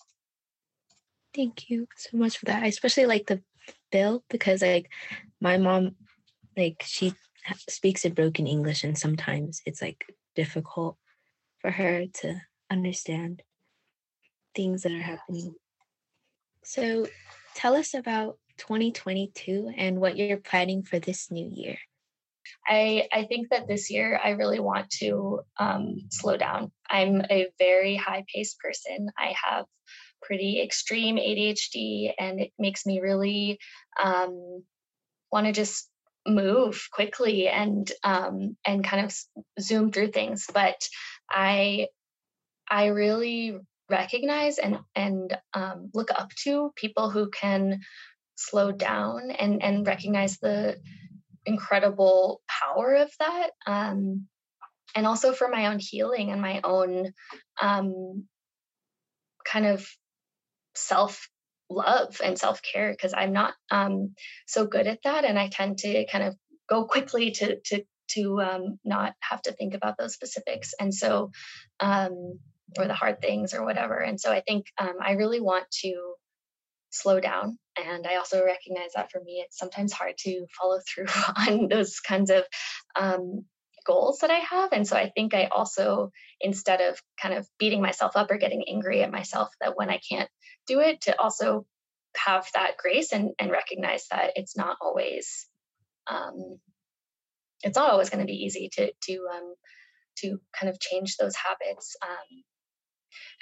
Thank 1.35 1.71
you 1.71 1.89
so 1.97 2.19
much 2.19 2.37
for 2.37 2.45
that. 2.47 2.63
I 2.63 2.67
especially 2.67 3.07
like 3.07 3.27
the 3.27 3.41
bill 3.91 4.23
because 4.29 4.61
like 4.61 4.91
my 5.41 5.57
mom, 5.57 5.97
like 6.57 6.83
she 6.87 7.15
speaks 7.69 8.05
in 8.05 8.15
broken 8.15 8.47
English, 8.47 8.85
and 8.85 8.97
sometimes 8.97 9.63
it's 9.67 9.83
like 9.83 10.05
difficult 10.35 10.97
for 11.59 11.71
her 11.71 12.07
to 12.07 12.41
understand 12.71 13.43
things 14.55 14.83
that 14.83 14.93
are 14.93 15.03
happening. 15.03 15.55
So, 16.65 17.07
tell 17.55 17.75
us 17.75 17.95
about 17.95 18.39
2022 18.59 19.73
and 19.77 20.01
what 20.01 20.17
you're 20.17 20.37
planning 20.37 20.83
for 20.83 20.99
this 20.99 21.31
new 21.31 21.49
year? 21.53 21.79
I, 22.67 23.09
I 23.13 23.25
think 23.25 23.51
that 23.51 23.69
this 23.69 23.91
year 23.91 24.21
I 24.23 24.31
really 24.31 24.61
want 24.61 24.91
to 25.01 25.41
um, 25.59 25.97
slow 26.11 26.37
down. 26.37 26.73
I'm 26.89 27.23
a 27.31 27.49
very 27.59 27.97
high 27.97 28.25
paced 28.33 28.59
person. 28.59 29.09
I 29.19 29.35
have 29.45 29.67
pretty 30.23 30.61
extreme 30.63 31.17
ADHD, 31.17 32.13
and 32.19 32.41
it 32.41 32.53
makes 32.59 32.87
me 32.87 33.01
really 33.01 33.59
um, 34.03 34.65
want 35.31 35.47
to 35.47 35.53
just 35.53 35.89
move 36.27 36.89
quickly 36.93 37.49
and 37.49 37.91
um, 38.05 38.57
and 38.65 38.85
kind 38.85 39.05
of 39.05 39.15
zoom 39.61 39.91
through 39.91 40.09
things. 40.09 40.47
But 40.53 40.89
I 41.31 41.89
I 42.71 42.87
really 42.87 43.59
recognize 43.91 44.59
and 44.59 44.79
and 44.95 45.37
um, 45.55 45.91
look 45.95 46.11
up 46.11 46.31
to 46.45 46.73
people 46.77 47.11
who 47.11 47.31
can 47.31 47.81
slow 48.37 48.73
down 48.73 49.31
and 49.31 49.63
and 49.63 49.87
recognize 49.87 50.39
the 50.39 50.81
incredible 51.45 52.41
power 52.49 52.95
of 52.95 53.11
that. 53.19 53.51
Um, 53.67 54.29
and 54.95 55.07
also 55.07 55.33
for 55.33 55.49
my 55.49 55.67
own 55.67 55.79
healing 55.79 56.31
and 56.31 56.41
my 56.41 56.61
own 56.63 57.13
um, 57.61 58.25
kind 59.45 59.67
of 59.67 59.89
self 60.75 61.29
love 61.73 62.21
and 62.23 62.39
self 62.39 62.61
care 62.63 62.91
because 62.91 63.15
I'm 63.15 63.33
not 63.33 63.55
um, 63.71 64.15
so 64.47 64.67
good 64.67 64.87
at 64.87 65.01
that, 65.05 65.25
and 65.25 65.39
I 65.39 65.49
tend 65.49 65.79
to 65.79 66.07
kind 66.07 66.25
of 66.25 66.37
go 66.69 66.85
quickly 66.85 67.33
to 67.33 67.61
to 67.67 67.85
to 68.11 68.41
um, 68.41 68.79
not 68.85 69.15
have 69.21 69.43
to 69.43 69.53
think 69.53 69.75
about 69.75 69.97
those 69.99 70.15
specifics, 70.15 70.75
and 70.79 70.95
so 70.95 71.31
um, 71.81 72.39
or 72.79 72.87
the 72.87 72.95
hard 72.95 73.21
things 73.21 73.55
or 73.55 73.65
whatever. 73.65 73.99
And 73.99 74.21
so 74.21 74.33
I 74.33 74.41
think 74.41 74.67
um, 74.79 74.95
I 75.01 75.13
really 75.13 75.41
want 75.41 75.71
to 75.83 76.15
slow 76.91 77.21
down. 77.21 77.59
And 77.77 78.07
I 78.07 78.17
also 78.17 78.45
recognize 78.45 78.93
that 78.95 79.11
for 79.11 79.21
me, 79.23 79.43
it's 79.45 79.59
sometimes 79.59 79.93
hard 79.93 80.15
to 80.19 80.47
follow 80.59 80.79
through 80.87 81.07
on 81.37 81.69
those 81.69 82.01
kinds 82.01 82.31
of 82.31 82.45
um, 82.95 83.45
goals 83.85 84.19
that 84.19 84.31
I 84.31 84.39
have. 84.39 84.73
And 84.73 84.87
so 84.87 84.97
I 84.97 85.11
think 85.11 85.35
I 85.35 85.47
also, 85.47 86.11
instead 86.41 86.81
of 86.81 86.99
kind 87.21 87.35
of 87.35 87.47
beating 87.59 87.83
myself 87.83 88.17
up 88.17 88.31
or 88.31 88.39
getting 88.39 88.65
angry 88.69 89.03
at 89.03 89.11
myself 89.11 89.49
that 89.61 89.77
when 89.77 89.91
I 89.91 90.01
can't 90.09 90.31
do 90.67 90.81
it, 90.81 91.03
to 91.03 91.21
also 91.21 91.67
have 92.17 92.47
that 92.55 92.77
grace 92.77 93.13
and, 93.13 93.31
and 93.39 93.51
recognize 93.51 94.07
that 94.11 94.33
it's 94.37 94.57
not 94.57 94.77
always 94.81 95.47
um, 96.11 96.59
it's 97.63 97.77
not 97.77 97.91
always 97.91 98.11
going 98.11 98.21
to 98.21 98.27
be 98.27 98.45
easy 98.45 98.69
to 98.73 98.93
to 99.03 99.27
um, 99.33 99.55
to 100.19 100.39
kind 100.59 100.71
of 100.71 100.81
change 100.81 101.17
those 101.17 101.35
habits. 101.37 101.97
Um, 102.03 102.43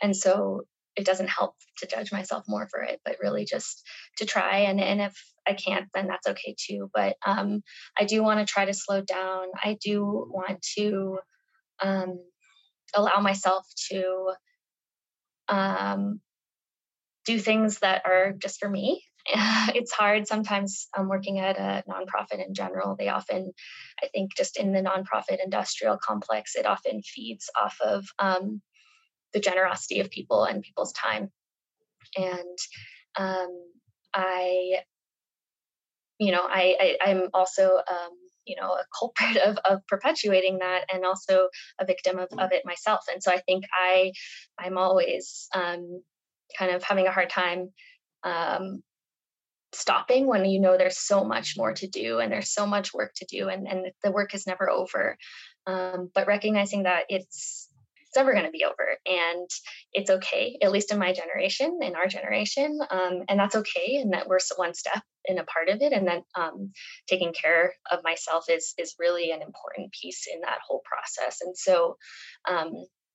and 0.02 0.16
so 0.16 0.62
it 1.00 1.06
doesn't 1.06 1.30
help 1.30 1.54
to 1.78 1.86
judge 1.86 2.12
myself 2.12 2.44
more 2.46 2.68
for 2.70 2.82
it, 2.82 3.00
but 3.04 3.16
really 3.22 3.44
just 3.44 3.82
to 4.18 4.26
try. 4.26 4.60
And, 4.60 4.80
and 4.80 5.00
if 5.00 5.14
I 5.46 5.54
can't, 5.54 5.88
then 5.94 6.06
that's 6.06 6.28
okay 6.28 6.54
too. 6.58 6.90
But 6.94 7.16
um, 7.26 7.62
I 7.98 8.04
do 8.04 8.22
want 8.22 8.40
to 8.40 8.52
try 8.52 8.66
to 8.66 8.74
slow 8.74 9.00
down. 9.00 9.46
I 9.54 9.78
do 9.82 10.04
want 10.30 10.62
to 10.78 11.18
um, 11.82 12.20
allow 12.94 13.20
myself 13.20 13.66
to 13.90 14.32
um, 15.48 16.20
do 17.24 17.38
things 17.38 17.78
that 17.80 18.02
are 18.04 18.32
just 18.32 18.60
for 18.60 18.68
me. 18.68 19.02
it's 19.74 19.92
hard 19.92 20.26
sometimes 20.26 20.88
um, 20.96 21.08
working 21.08 21.38
at 21.38 21.58
a 21.58 21.84
nonprofit 21.88 22.44
in 22.46 22.54
general. 22.54 22.96
They 22.98 23.08
often, 23.08 23.52
I 24.02 24.08
think, 24.08 24.30
just 24.36 24.58
in 24.58 24.72
the 24.72 24.80
nonprofit 24.80 25.38
industrial 25.42 25.98
complex, 25.98 26.56
it 26.56 26.66
often 26.66 27.02
feeds 27.02 27.50
off 27.60 27.76
of 27.84 28.04
um, 28.18 28.62
the 29.32 29.40
generosity 29.40 30.00
of 30.00 30.10
people 30.10 30.44
and 30.44 30.62
people's 30.62 30.92
time. 30.92 31.30
And 32.16 32.58
um, 33.16 33.48
I, 34.14 34.80
you 36.18 36.32
know, 36.32 36.42
I, 36.42 36.96
I 37.04 37.10
am 37.10 37.28
also 37.32 37.76
um, 37.76 38.10
you 38.46 38.56
know 38.56 38.72
a 38.72 38.84
culprit 38.98 39.36
of, 39.36 39.58
of 39.64 39.86
perpetuating 39.86 40.58
that 40.58 40.84
and 40.92 41.04
also 41.04 41.48
a 41.78 41.84
victim 41.84 42.18
of, 42.18 42.28
of 42.38 42.52
it 42.52 42.62
myself 42.64 43.04
and 43.12 43.22
so 43.22 43.30
i 43.30 43.38
think 43.38 43.64
i 43.72 44.12
i'm 44.58 44.78
always 44.78 45.48
um, 45.54 46.02
kind 46.58 46.74
of 46.74 46.82
having 46.82 47.06
a 47.06 47.12
hard 47.12 47.30
time 47.30 47.70
um, 48.24 48.82
stopping 49.72 50.26
when 50.26 50.44
you 50.44 50.60
know 50.60 50.76
there's 50.76 50.98
so 50.98 51.24
much 51.24 51.54
more 51.56 51.72
to 51.72 51.86
do 51.86 52.18
and 52.18 52.32
there's 52.32 52.52
so 52.52 52.66
much 52.66 52.92
work 52.92 53.12
to 53.14 53.24
do 53.26 53.48
and, 53.48 53.68
and 53.68 53.86
the 54.02 54.10
work 54.10 54.34
is 54.34 54.46
never 54.46 54.68
over 54.68 55.16
um, 55.66 56.10
but 56.14 56.26
recognizing 56.26 56.84
that 56.84 57.04
it's 57.08 57.68
it's 58.10 58.16
never 58.16 58.32
going 58.32 58.44
to 58.44 58.50
be 58.50 58.64
over 58.64 58.96
and 59.06 59.48
it's 59.92 60.10
okay 60.10 60.58
at 60.62 60.72
least 60.72 60.90
in 60.90 60.98
my 60.98 61.12
generation 61.12 61.78
in 61.80 61.94
our 61.94 62.08
generation 62.08 62.80
um, 62.90 63.22
and 63.28 63.38
that's 63.38 63.54
okay 63.54 63.98
and 64.02 64.12
that 64.12 64.28
we're 64.28 64.38
one 64.56 64.74
step 64.74 65.02
in 65.26 65.38
a 65.38 65.44
part 65.44 65.68
of 65.68 65.80
it 65.80 65.92
and 65.92 66.08
then 66.08 66.22
um, 66.34 66.72
taking 67.06 67.32
care 67.32 67.72
of 67.90 68.00
myself 68.02 68.46
is 68.50 68.74
is 68.78 68.96
really 68.98 69.30
an 69.30 69.42
important 69.42 69.92
piece 69.92 70.26
in 70.32 70.40
that 70.40 70.58
whole 70.66 70.82
process 70.84 71.40
and 71.40 71.56
so 71.56 71.96
um, 72.48 72.72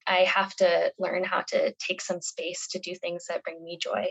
i 0.08 0.20
have 0.20 0.56
to 0.56 0.92
learn 0.98 1.26
how 1.26 1.44
to 1.46 1.74
take 1.86 2.02
some 2.02 2.22
space 2.22 2.70
to 2.72 2.80
do 2.80 2.96
things 2.96 3.26
that 3.28 3.44
bring 3.44 3.62
me 3.62 3.78
joy. 3.82 4.06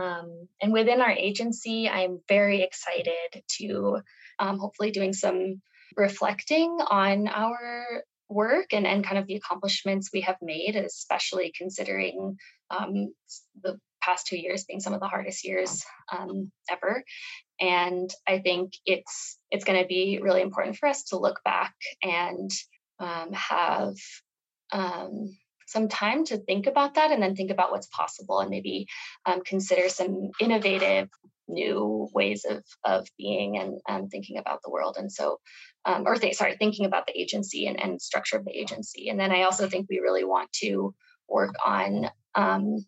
Um, 0.00 0.46
and 0.62 0.72
within 0.72 1.00
our 1.00 1.10
agency 1.10 1.88
i'm 1.88 2.20
very 2.28 2.62
excited 2.62 3.42
to 3.58 3.98
um, 4.38 4.58
hopefully 4.58 4.92
doing 4.92 5.14
some 5.14 5.62
reflecting 5.96 6.78
on 6.86 7.26
our 7.26 8.04
work 8.28 8.72
and, 8.72 8.86
and 8.86 9.04
kind 9.04 9.18
of 9.18 9.26
the 9.26 9.36
accomplishments 9.36 10.10
we 10.12 10.22
have 10.22 10.36
made, 10.42 10.76
especially 10.76 11.52
considering 11.56 12.36
um, 12.70 13.12
the 13.62 13.78
past 14.02 14.26
two 14.26 14.36
years 14.36 14.64
being 14.64 14.80
some 14.80 14.94
of 14.94 15.00
the 15.00 15.08
hardest 15.08 15.44
years 15.44 15.84
um, 16.16 16.50
ever. 16.70 17.02
And 17.60 18.10
I 18.26 18.38
think 18.38 18.72
it's 18.84 19.38
it's 19.50 19.64
going 19.64 19.80
to 19.80 19.86
be 19.86 20.20
really 20.22 20.42
important 20.42 20.76
for 20.76 20.88
us 20.88 21.04
to 21.04 21.18
look 21.18 21.40
back 21.44 21.74
and 22.02 22.50
um, 22.98 23.32
have 23.32 23.94
um, 24.72 25.36
some 25.66 25.88
time 25.88 26.24
to 26.26 26.38
think 26.38 26.66
about 26.66 26.94
that 26.94 27.10
and 27.10 27.22
then 27.22 27.34
think 27.34 27.50
about 27.50 27.72
what's 27.72 27.88
possible 27.88 28.40
and 28.40 28.50
maybe 28.50 28.86
um, 29.24 29.42
consider 29.42 29.88
some 29.88 30.30
innovative 30.40 31.08
new 31.48 32.08
ways 32.12 32.44
of 32.48 32.64
of 32.84 33.06
being 33.16 33.80
and 33.88 34.10
thinking 34.10 34.38
about 34.38 34.60
the 34.64 34.70
world. 34.70 34.96
And 34.98 35.10
so 35.10 35.38
um, 35.84 36.04
or 36.06 36.16
th- 36.16 36.36
sorry 36.36 36.56
thinking 36.56 36.86
about 36.86 37.06
the 37.06 37.18
agency 37.18 37.66
and, 37.66 37.80
and 37.80 38.02
structure 38.02 38.36
of 38.36 38.44
the 38.44 38.58
agency. 38.58 39.08
And 39.08 39.18
then 39.18 39.32
i 39.32 39.42
also 39.42 39.68
think 39.68 39.86
we 39.88 40.00
really 40.00 40.24
want 40.24 40.52
to 40.64 40.94
work 41.28 41.54
on 41.64 42.10
um, 42.34 42.84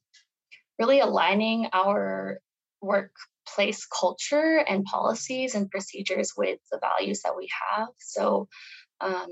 really 0.78 1.00
aligning 1.00 1.68
our 1.72 2.40
workplace 2.80 3.86
culture 3.86 4.64
and 4.68 4.84
policies 4.84 5.54
and 5.54 5.70
procedures 5.70 6.32
with 6.36 6.58
the 6.70 6.78
values 6.80 7.22
that 7.22 7.36
we 7.36 7.48
have. 7.70 7.88
So 7.98 8.48
um, 9.00 9.28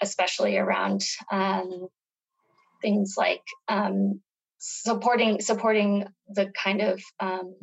especially 0.00 0.56
around 0.56 1.04
um, 1.30 1.88
things 2.82 3.14
like 3.16 3.42
um, 3.68 4.20
supporting 4.58 5.40
supporting 5.40 6.06
the 6.28 6.50
kind 6.62 6.80
of 6.80 7.00
um, 7.20 7.54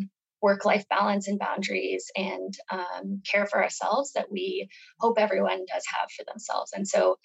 work 0.44 0.66
life 0.66 0.86
balance 0.90 1.28
and 1.30 1.40
boundaries 1.40 2.12
and 2.16 2.54
um, 2.70 3.22
care 3.26 3.48
for 3.48 3.64
ourselves 3.64 4.12
that 4.14 4.30
we 4.30 4.68
hope 5.00 5.18
everyone 5.18 5.66
does 5.74 5.86
have 5.88 6.10
for 6.12 6.26
themselves. 6.26 6.74
And 6.74 6.86
so 6.86 7.18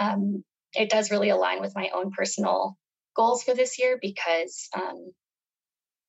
um, 0.00 0.42
it 0.74 0.88
does 0.88 1.10
really 1.10 1.28
align 1.28 1.60
with 1.60 1.76
my 1.76 1.90
own 1.94 2.10
personal 2.10 2.76
goals 3.14 3.44
for 3.44 3.54
this 3.54 3.78
year 3.78 3.98
because 4.00 4.68
um, 4.74 5.12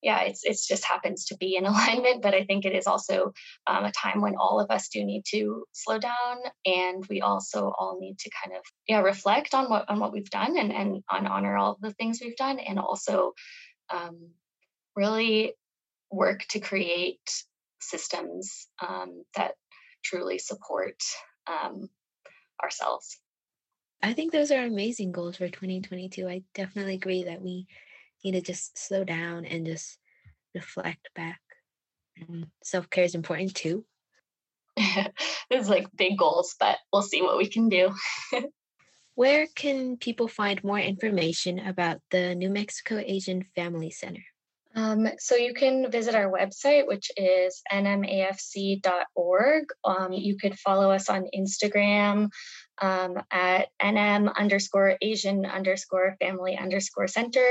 yeah 0.01 0.21
it's 0.21 0.45
it's 0.45 0.65
just 0.65 0.85
happens 0.85 1.25
to 1.25 1.37
be 1.37 1.55
in 1.55 1.65
alignment 1.71 2.21
but 2.21 2.33
i 2.33 2.43
think 2.45 2.65
it 2.65 2.73
is 2.73 2.87
also 2.87 3.33
um, 3.67 3.85
a 3.85 3.91
time 3.91 4.21
when 4.21 4.35
all 4.35 4.59
of 4.59 4.71
us 4.71 4.89
do 4.89 5.03
need 5.03 5.23
to 5.25 5.65
slow 5.71 5.99
down 5.99 6.37
and 6.65 7.05
we 7.09 7.21
also 7.21 7.73
all 7.77 7.97
need 7.99 8.17
to 8.17 8.29
kind 8.43 8.55
of 8.57 8.63
yeah 8.87 9.01
reflect 9.01 9.53
on 9.53 9.69
what 9.69 9.89
on 9.89 9.99
what 9.99 10.11
we've 10.11 10.29
done 10.29 10.57
and 10.57 10.71
and 10.71 11.03
on 11.09 11.27
honor 11.27 11.57
all 11.57 11.77
the 11.81 11.93
things 11.93 12.19
we've 12.21 12.37
done 12.37 12.59
and 12.59 12.79
also 12.79 13.33
um, 13.93 14.31
really 14.95 15.53
work 16.11 16.45
to 16.49 16.59
create 16.59 17.43
systems 17.79 18.67
um, 18.85 19.23
that 19.35 19.53
truly 20.03 20.37
support 20.37 21.01
um, 21.47 21.89
ourselves. 22.63 23.17
I 24.01 24.13
think 24.13 24.31
those 24.31 24.51
are 24.51 24.63
amazing 24.63 25.11
goals 25.11 25.37
for 25.37 25.47
2022. 25.47 26.27
I 26.27 26.43
definitely 26.53 26.95
agree 26.95 27.23
that 27.23 27.41
we 27.41 27.67
need 28.23 28.33
to 28.33 28.41
just 28.41 28.77
slow 28.77 29.03
down 29.03 29.45
and 29.45 29.65
just 29.65 29.97
reflect 30.53 31.09
back. 31.15 31.41
Self 32.63 32.89
care 32.89 33.03
is 33.03 33.15
important 33.15 33.55
too. 33.55 33.85
There's 35.49 35.69
like 35.69 35.87
big 35.95 36.17
goals, 36.17 36.55
but 36.59 36.77
we'll 36.91 37.01
see 37.01 37.21
what 37.21 37.37
we 37.37 37.47
can 37.47 37.69
do. 37.69 37.93
Where 39.15 39.47
can 39.55 39.97
people 39.97 40.27
find 40.27 40.63
more 40.63 40.79
information 40.79 41.59
about 41.59 42.01
the 42.11 42.35
New 42.35 42.49
Mexico 42.49 43.01
Asian 43.03 43.45
Family 43.55 43.89
Center? 43.89 44.23
Um, 44.75 45.07
so 45.19 45.35
you 45.35 45.53
can 45.53 45.89
visit 45.89 46.15
our 46.15 46.29
website, 46.29 46.85
which 46.85 47.09
is 47.15 47.61
nmafc.org. 47.71 48.83
Um, 49.85 50.11
you 50.11 50.37
could 50.37 50.59
follow 50.59 50.91
us 50.91 51.09
on 51.09 51.27
Instagram 51.33 52.29
um, 52.81 53.13
at 53.31 53.69
nm 53.81 54.35
underscore 54.35 54.97
Asian 55.01 55.45
underscore 55.45 56.17
family 56.19 56.57
underscore 56.57 57.07
center. 57.07 57.47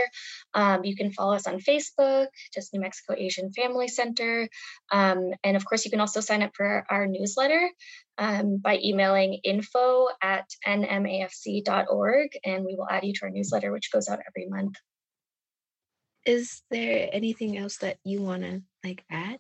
Um, 0.53 0.85
you 0.85 0.95
can 0.95 1.13
follow 1.13 1.35
us 1.35 1.47
on 1.47 1.61
Facebook, 1.61 2.27
just 2.53 2.75
New 2.75 2.81
Mexico 2.81 3.15
Asian 3.17 3.51
Family 3.53 3.89
Center. 3.89 4.47
Um, 4.93 5.31
and 5.43 5.57
of 5.57 5.65
course, 5.65 5.87
you 5.87 5.91
can 5.91 6.01
also 6.01 6.21
sign 6.21 6.43
up 6.43 6.55
for 6.55 6.85
our 6.91 7.07
newsletter 7.07 7.71
um, 8.19 8.59
by 8.59 8.79
emailing 8.85 9.41
info 9.45 10.09
at 10.23 10.47
nmafc.org, 10.67 12.29
and 12.45 12.65
we 12.67 12.75
will 12.77 12.89
add 12.91 13.05
you 13.05 13.15
to 13.15 13.23
our 13.23 13.31
newsletter, 13.31 13.73
which 13.73 13.91
goes 13.91 14.09
out 14.09 14.21
every 14.29 14.47
month 14.49 14.75
is 16.25 16.63
there 16.71 17.09
anything 17.13 17.57
else 17.59 17.79
that 17.79 17.99
you 18.05 18.23
want 18.23 18.43
to 18.43 18.63
like 18.83 19.05
add? 19.11 19.39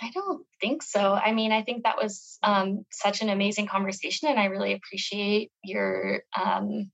I 0.00 0.10
don't 0.12 0.44
think 0.60 0.82
so. 0.82 1.14
I 1.14 1.32
mean, 1.32 1.52
I 1.52 1.62
think 1.62 1.84
that 1.84 1.96
was 2.00 2.38
um, 2.42 2.84
such 2.92 3.22
an 3.22 3.30
amazing 3.30 3.66
conversation, 3.66 4.28
and 4.28 4.38
I 4.38 4.46
really 4.46 4.74
appreciate 4.74 5.50
your 5.64 6.20
um, 6.38 6.90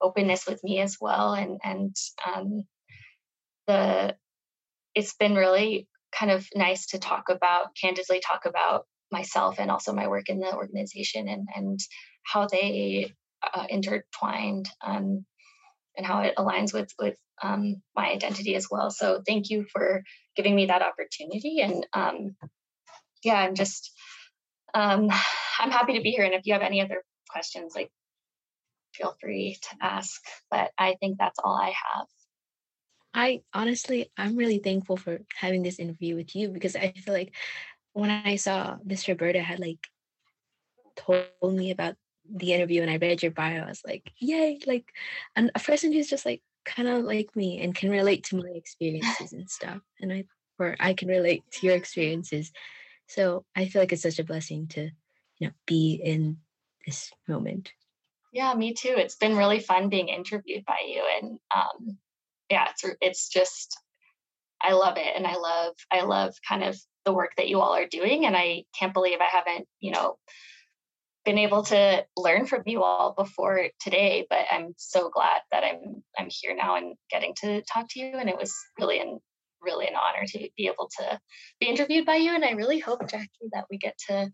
openness 0.00 0.46
with 0.46 0.62
me 0.64 0.80
as 0.80 0.96
well. 1.00 1.34
And 1.34 1.60
and 1.62 1.94
um, 2.26 2.64
the 3.66 4.16
it's 4.94 5.14
been 5.14 5.34
really 5.34 5.88
kind 6.12 6.30
of 6.30 6.46
nice 6.54 6.86
to 6.86 6.98
talk 6.98 7.28
about, 7.28 7.76
candidly 7.80 8.20
talk 8.20 8.46
about 8.46 8.86
myself 9.12 9.56
and 9.58 9.70
also 9.70 9.92
my 9.92 10.08
work 10.08 10.28
in 10.28 10.40
the 10.40 10.54
organization 10.54 11.28
and 11.28 11.48
and 11.54 11.78
how 12.24 12.46
they 12.46 13.12
uh, 13.54 13.66
intertwined 13.68 14.68
um, 14.82 15.24
and 15.98 16.06
how 16.06 16.20
it 16.20 16.34
aligns 16.38 16.72
with 16.72 16.90
with 16.98 17.16
um, 17.42 17.82
my 17.94 18.08
identity 18.08 18.54
as 18.54 18.68
well. 18.70 18.90
So 18.90 19.20
thank 19.26 19.50
you 19.50 19.66
for 19.70 20.02
giving 20.36 20.54
me 20.54 20.66
that 20.66 20.82
opportunity. 20.82 21.60
And 21.60 21.86
um, 21.92 22.36
yeah, 23.22 23.34
I'm 23.34 23.54
just 23.54 23.92
um, 24.72 25.10
I'm 25.58 25.70
happy 25.70 25.94
to 25.94 26.00
be 26.00 26.12
here. 26.12 26.24
And 26.24 26.34
if 26.34 26.46
you 26.46 26.54
have 26.54 26.62
any 26.62 26.80
other 26.80 27.02
questions, 27.28 27.74
like 27.74 27.90
feel 28.94 29.14
free 29.20 29.58
to 29.60 29.68
ask. 29.82 30.22
But 30.50 30.70
I 30.78 30.96
think 31.00 31.18
that's 31.18 31.38
all 31.42 31.54
I 31.54 31.74
have. 31.94 32.06
I 33.14 33.42
honestly, 33.52 34.10
I'm 34.16 34.36
really 34.36 34.58
thankful 34.58 34.96
for 34.96 35.18
having 35.34 35.62
this 35.62 35.78
interview 35.78 36.14
with 36.14 36.36
you 36.36 36.48
because 36.48 36.76
I 36.76 36.92
feel 36.92 37.14
like 37.14 37.34
when 37.92 38.10
I 38.10 38.36
saw 38.36 38.76
Miss 38.84 39.08
Roberta 39.08 39.40
had 39.40 39.58
like 39.58 39.80
told 40.96 41.54
me 41.54 41.70
about 41.70 41.96
the 42.30 42.52
interview 42.52 42.82
and 42.82 42.90
I 42.90 42.96
read 42.96 43.22
your 43.22 43.32
bio, 43.32 43.62
I 43.62 43.68
was 43.68 43.82
like, 43.86 44.12
yay, 44.18 44.58
like 44.66 44.92
and 45.36 45.50
a 45.54 45.60
person 45.60 45.92
who's 45.92 46.08
just 46.08 46.26
like 46.26 46.42
kind 46.64 46.88
of 46.88 47.04
like 47.04 47.34
me 47.34 47.60
and 47.62 47.74
can 47.74 47.90
relate 47.90 48.24
to 48.24 48.36
my 48.36 48.50
experiences 48.50 49.32
and 49.32 49.48
stuff. 49.50 49.80
And 50.00 50.12
I 50.12 50.24
or 50.58 50.76
I 50.80 50.94
can 50.94 51.08
relate 51.08 51.44
to 51.52 51.66
your 51.66 51.76
experiences. 51.76 52.52
So 53.06 53.44
I 53.56 53.66
feel 53.66 53.80
like 53.80 53.92
it's 53.92 54.02
such 54.02 54.18
a 54.18 54.24
blessing 54.24 54.66
to, 54.68 54.90
you 55.38 55.46
know, 55.48 55.52
be 55.66 56.00
in 56.02 56.38
this 56.84 57.10
moment. 57.26 57.72
Yeah, 58.32 58.52
me 58.54 58.74
too. 58.74 58.94
It's 58.96 59.16
been 59.16 59.36
really 59.36 59.60
fun 59.60 59.88
being 59.88 60.08
interviewed 60.08 60.64
by 60.64 60.78
you. 60.86 61.02
And 61.20 61.38
um 61.54 61.98
yeah, 62.50 62.68
it's 62.70 62.84
it's 63.00 63.28
just 63.28 63.78
I 64.60 64.72
love 64.72 64.96
it. 64.96 65.16
And 65.16 65.26
I 65.26 65.36
love 65.36 65.74
I 65.90 66.02
love 66.02 66.34
kind 66.46 66.64
of 66.64 66.78
the 67.04 67.12
work 67.12 67.32
that 67.36 67.48
you 67.48 67.60
all 67.60 67.74
are 67.74 67.86
doing. 67.86 68.26
And 68.26 68.36
I 68.36 68.64
can't 68.78 68.92
believe 68.92 69.18
I 69.20 69.24
haven't, 69.30 69.66
you 69.80 69.92
know, 69.92 70.18
been 71.28 71.36
able 71.36 71.62
to 71.62 72.06
learn 72.16 72.46
from 72.46 72.62
you 72.64 72.82
all 72.82 73.12
before 73.12 73.68
today, 73.82 74.26
but 74.30 74.46
I'm 74.50 74.72
so 74.78 75.10
glad 75.10 75.42
that 75.52 75.62
I'm 75.62 76.02
I'm 76.18 76.28
here 76.30 76.56
now 76.56 76.76
and 76.76 76.94
getting 77.10 77.34
to 77.42 77.60
talk 77.70 77.86
to 77.90 78.00
you. 78.00 78.16
And 78.16 78.30
it 78.30 78.38
was 78.38 78.54
really 78.80 78.98
an 78.98 79.18
really 79.60 79.86
an 79.86 79.92
honor 79.94 80.26
to 80.26 80.48
be 80.56 80.68
able 80.68 80.88
to 80.98 81.20
be 81.60 81.66
interviewed 81.66 82.06
by 82.06 82.14
you. 82.14 82.34
And 82.34 82.46
I 82.46 82.52
really 82.52 82.78
hope, 82.78 83.06
Jackie, 83.10 83.50
that 83.52 83.66
we 83.70 83.76
get 83.76 83.98
to 84.08 84.30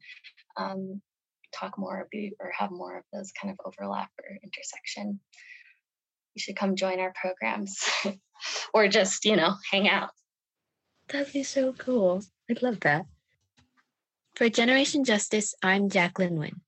um, 0.56 1.02
talk 1.52 1.76
more 1.76 2.06
be, 2.12 2.32
or 2.38 2.52
have 2.56 2.70
more 2.70 2.98
of 2.98 3.04
those 3.12 3.32
kind 3.32 3.50
of 3.50 3.58
overlap 3.66 4.10
or 4.20 4.38
intersection. 4.44 5.18
You 6.36 6.40
should 6.40 6.54
come 6.54 6.76
join 6.76 7.00
our 7.00 7.12
programs 7.20 7.76
or 8.72 8.86
just, 8.86 9.24
you 9.24 9.34
know, 9.34 9.56
hang 9.72 9.88
out. 9.88 10.10
That'd 11.08 11.32
be 11.32 11.42
so 11.42 11.72
cool. 11.72 12.22
I'd 12.48 12.62
love 12.62 12.78
that. 12.80 13.06
For 14.36 14.48
Generation 14.48 15.02
Justice, 15.02 15.56
I'm 15.60 15.88
Jacqueline 15.88 16.38
Nguyen. 16.38 16.60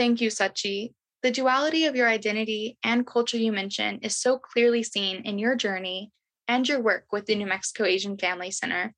Thank 0.00 0.22
you, 0.22 0.30
Sachi. 0.30 0.94
The 1.22 1.30
duality 1.30 1.84
of 1.84 1.94
your 1.94 2.08
identity 2.08 2.78
and 2.82 3.06
culture 3.06 3.36
you 3.36 3.52
mention 3.52 3.98
is 3.98 4.16
so 4.16 4.38
clearly 4.38 4.82
seen 4.82 5.16
in 5.26 5.38
your 5.38 5.54
journey 5.54 6.10
and 6.48 6.66
your 6.66 6.80
work 6.80 7.04
with 7.12 7.26
the 7.26 7.34
New 7.34 7.44
Mexico 7.44 7.84
Asian 7.84 8.16
Family 8.16 8.50
Center. 8.50 8.94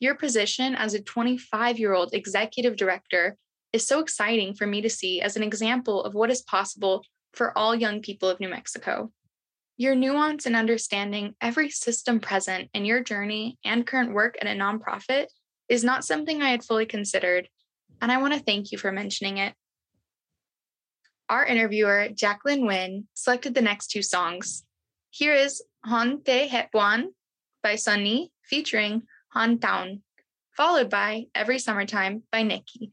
Your 0.00 0.16
position 0.16 0.74
as 0.74 0.92
a 0.92 1.00
25 1.00 1.78
year 1.78 1.94
old 1.94 2.12
executive 2.12 2.76
director 2.76 3.38
is 3.72 3.86
so 3.86 4.00
exciting 4.00 4.52
for 4.52 4.66
me 4.66 4.82
to 4.82 4.90
see 4.90 5.22
as 5.22 5.34
an 5.34 5.42
example 5.42 6.04
of 6.04 6.12
what 6.12 6.30
is 6.30 6.42
possible 6.42 7.02
for 7.32 7.56
all 7.56 7.74
young 7.74 8.02
people 8.02 8.28
of 8.28 8.38
New 8.38 8.50
Mexico. 8.50 9.10
Your 9.78 9.94
nuance 9.94 10.44
in 10.44 10.54
understanding 10.54 11.36
every 11.40 11.70
system 11.70 12.20
present 12.20 12.68
in 12.74 12.84
your 12.84 13.02
journey 13.02 13.56
and 13.64 13.86
current 13.86 14.12
work 14.12 14.36
at 14.42 14.46
a 14.46 14.50
nonprofit 14.50 15.28
is 15.70 15.84
not 15.84 16.04
something 16.04 16.42
I 16.42 16.50
had 16.50 16.64
fully 16.64 16.84
considered, 16.84 17.48
and 18.02 18.12
I 18.12 18.18
want 18.18 18.34
to 18.34 18.40
thank 18.40 18.72
you 18.72 18.76
for 18.76 18.92
mentioning 18.92 19.38
it. 19.38 19.54
Our 21.28 21.44
interviewer, 21.44 22.08
Jacqueline 22.14 22.62
Nguyen, 22.62 23.04
selected 23.14 23.54
the 23.54 23.60
next 23.60 23.88
two 23.88 24.02
songs. 24.02 24.64
Here 25.10 25.34
is 25.34 25.62
Han 25.84 26.22
Te 26.22 26.48
Hepwan 26.48 27.08
by 27.62 27.76
Sunny 27.76 28.32
featuring 28.42 29.02
Han 29.34 29.58
Taun, 29.58 30.02
followed 30.56 30.88
by 30.88 31.26
Every 31.34 31.58
Summertime 31.58 32.22
by 32.32 32.42
Nikki. 32.42 32.92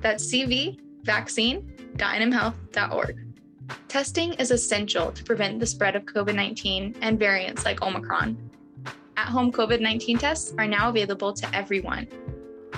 That's 0.00 0.32
cvvaccine.nmhealth.org. 0.32 3.31
Testing 3.88 4.32
is 4.34 4.50
essential 4.50 5.12
to 5.12 5.24
prevent 5.24 5.60
the 5.60 5.66
spread 5.66 5.96
of 5.96 6.04
COVID 6.04 6.34
19 6.34 6.96
and 7.00 7.18
variants 7.18 7.64
like 7.64 7.82
Omicron. 7.82 8.36
At 9.16 9.28
home 9.28 9.52
COVID 9.52 9.80
19 9.80 10.18
tests 10.18 10.54
are 10.58 10.66
now 10.66 10.88
available 10.88 11.32
to 11.32 11.54
everyone. 11.54 12.08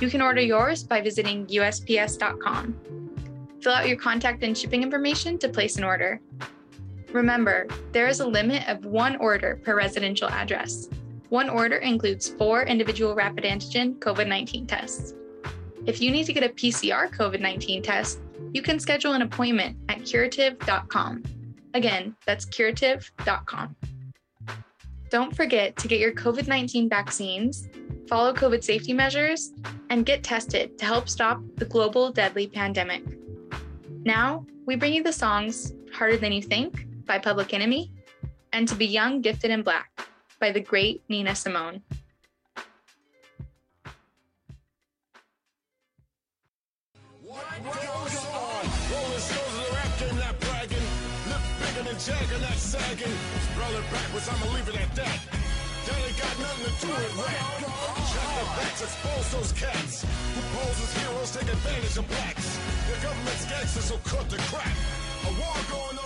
You 0.00 0.08
can 0.10 0.20
order 0.20 0.40
yours 0.40 0.82
by 0.82 1.00
visiting 1.00 1.46
USPS.com. 1.46 3.10
Fill 3.60 3.72
out 3.72 3.88
your 3.88 3.96
contact 3.96 4.42
and 4.42 4.58
shipping 4.58 4.82
information 4.82 5.38
to 5.38 5.48
place 5.48 5.76
an 5.76 5.84
order. 5.84 6.20
Remember, 7.12 7.68
there 7.92 8.08
is 8.08 8.20
a 8.20 8.26
limit 8.26 8.68
of 8.68 8.84
one 8.84 9.16
order 9.16 9.60
per 9.62 9.76
residential 9.76 10.28
address. 10.28 10.88
One 11.28 11.48
order 11.48 11.76
includes 11.76 12.28
four 12.28 12.64
individual 12.64 13.14
rapid 13.14 13.44
antigen 13.44 13.98
COVID 14.00 14.26
19 14.26 14.66
tests. 14.66 15.14
If 15.86 16.00
you 16.00 16.10
need 16.10 16.24
to 16.24 16.32
get 16.32 16.42
a 16.42 16.48
PCR 16.48 17.14
COVID 17.14 17.40
19 17.40 17.82
test, 17.82 18.20
you 18.52 18.62
can 18.62 18.78
schedule 18.78 19.12
an 19.12 19.22
appointment 19.22 19.76
at 19.88 20.04
curative.com. 20.04 21.22
Again, 21.74 22.16
that's 22.24 22.44
curative.com. 22.44 23.76
Don't 25.10 25.36
forget 25.36 25.76
to 25.76 25.88
get 25.88 26.00
your 26.00 26.12
COVID 26.12 26.48
19 26.48 26.88
vaccines, 26.88 27.68
follow 28.08 28.32
COVID 28.32 28.64
safety 28.64 28.92
measures, 28.92 29.52
and 29.90 30.06
get 30.06 30.22
tested 30.22 30.78
to 30.78 30.84
help 30.84 31.08
stop 31.08 31.40
the 31.56 31.64
global 31.64 32.10
deadly 32.10 32.46
pandemic. 32.46 33.02
Now, 34.04 34.44
we 34.66 34.76
bring 34.76 34.94
you 34.94 35.02
the 35.02 35.12
songs 35.12 35.72
Harder 35.92 36.16
Than 36.16 36.32
You 36.32 36.42
Think 36.42 36.86
by 37.06 37.18
Public 37.18 37.54
Enemy 37.54 37.92
and 38.52 38.66
To 38.68 38.74
Be 38.74 38.86
Young, 38.86 39.20
Gifted, 39.20 39.50
and 39.50 39.64
Black 39.64 40.08
by 40.40 40.50
the 40.50 40.60
great 40.60 41.02
Nina 41.08 41.34
Simone. 41.34 41.82
Jagger 52.04 52.38
not 52.38 52.52
sagging. 52.60 53.16
Roll 53.56 53.80
it 53.80 53.90
backwards, 53.90 54.28
I'ma 54.28 54.52
leave 54.52 54.68
it 54.68 54.76
at 54.76 54.94
that. 54.94 55.20
Ain't 55.88 56.18
got 56.20 56.36
nothing 56.36 56.68
to 56.68 56.72
do 56.84 56.92
with 56.92 57.16
rap. 57.16 57.64
Check 58.12 58.28
the 58.28 58.44
backs, 58.60 58.82
expose 58.84 59.32
those 59.32 59.52
cats. 59.56 60.04
Who 60.04 60.40
pose 60.52 60.80
as 60.84 60.92
heroes, 61.00 61.30
take 61.32 61.48
advantage 61.48 61.96
of 61.96 62.06
blacks. 62.08 62.58
The 62.92 62.96
government's 63.00 63.44
gangsters, 63.48 63.84
so 63.88 63.96
cut 64.04 64.28
the 64.28 64.36
crap. 64.52 64.68
A 64.68 65.32
war 65.40 65.56
going 65.72 65.96
on, 65.96 66.03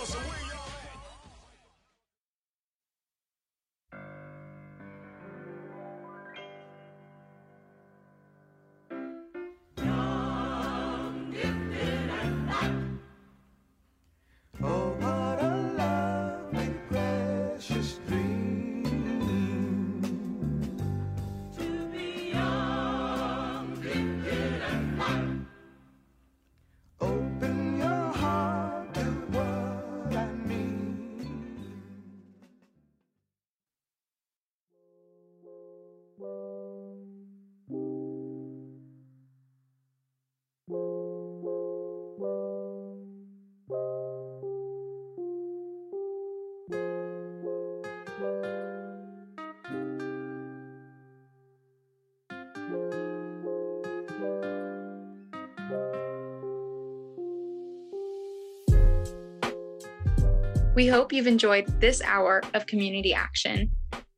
We 60.79 60.87
hope 60.87 61.11
you've 61.11 61.27
enjoyed 61.27 61.81
this 61.81 62.01
hour 62.03 62.41
of 62.53 62.65
community 62.65 63.13
action. 63.13 63.69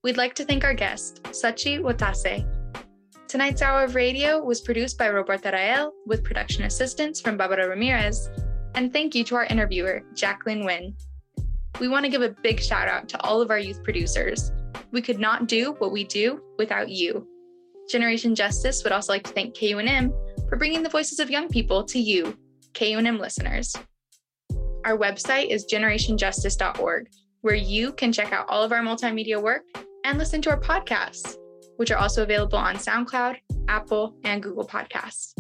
We'd 0.04 0.18
like 0.18 0.36
to 0.36 0.46
thank 0.46 0.64
our 0.64 0.76
guest, 0.76 1.24
Sachi 1.24 1.80
Watase. 1.80 2.46
Tonight's 3.28 3.64
hour 3.64 3.84
of 3.84 3.96
radio 3.96 4.40
was 4.40 4.62
produced 4.62 4.96
by 5.00 5.08
Roberta 5.08 5.50
Rael 5.52 5.92
with 6.06 6.24
production 6.24 6.66
assistance 6.66 7.20
from 7.20 7.36
Barbara 7.36 7.68
Ramirez. 7.68 8.30
And 8.76 8.94
thank 8.94 9.16
you 9.16 9.24
to 9.24 9.38
our 9.38 9.46
interviewer, 9.46 10.04
Jacqueline 10.14 10.62
Nguyen. 10.62 10.94
We 11.80 11.88
want 11.88 12.06
to 12.06 12.12
give 12.12 12.22
a 12.22 12.30
big 12.30 12.62
shout 12.62 12.88
out 12.88 13.10
to 13.10 13.22
all 13.24 13.42
of 13.42 13.50
our 13.50 13.58
youth 13.58 13.84
producers. 13.84 14.52
We 14.92 15.02
could 15.02 15.18
not 15.18 15.48
do 15.48 15.72
what 15.80 15.92
we 15.92 16.04
do 16.04 16.44
without 16.60 16.90
you. 16.90 17.28
Generation 17.90 18.36
Justice 18.36 18.84
would 18.84 18.94
also 18.94 19.14
like 19.14 19.24
to 19.24 19.34
thank 19.34 19.56
KUNM 19.56 20.14
for 20.48 20.58
bringing 20.58 20.84
the 20.84 20.90
voices 20.90 21.20
of 21.20 21.32
young 21.32 21.50
people 21.50 21.84
to 21.86 21.98
you, 21.98 22.38
KUNM 22.76 23.20
listeners. 23.20 23.76
Our 24.84 24.98
website 24.98 25.50
is 25.50 25.68
generationjustice.org, 25.72 27.10
where 27.42 27.56
you 27.56 27.94
can 27.94 28.12
check 28.12 28.34
out 28.34 28.50
all 28.50 28.64
of 28.64 28.72
our 28.72 28.82
multimedia 28.82 29.40
work 29.42 29.64
and 30.06 30.18
listen 30.18 30.42
to 30.42 30.50
our 30.50 30.60
podcasts, 30.60 31.36
which 31.78 31.92
are 31.92 32.00
also 32.00 32.24
available 32.24 32.58
on 32.58 32.78
SoundCloud, 32.78 33.38
Apple, 33.68 34.16
and 34.24 34.42
Google 34.42 34.66
Podcasts. 34.66 35.34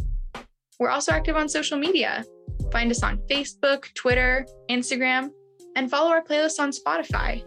We're 0.80 0.89
also 0.89 1.12
active 1.12 1.36
on 1.36 1.50
social 1.50 1.78
media. 1.78 2.24
Find 2.72 2.92
us 2.92 3.02
on 3.02 3.18
Facebook, 3.30 3.92
Twitter, 3.96 4.46
Instagram, 4.70 5.32
and 5.76 5.89
follow 5.89 6.12
our 6.12 6.24
playlist 6.24 6.60
on 6.60 6.70
Spotify. 6.70 7.44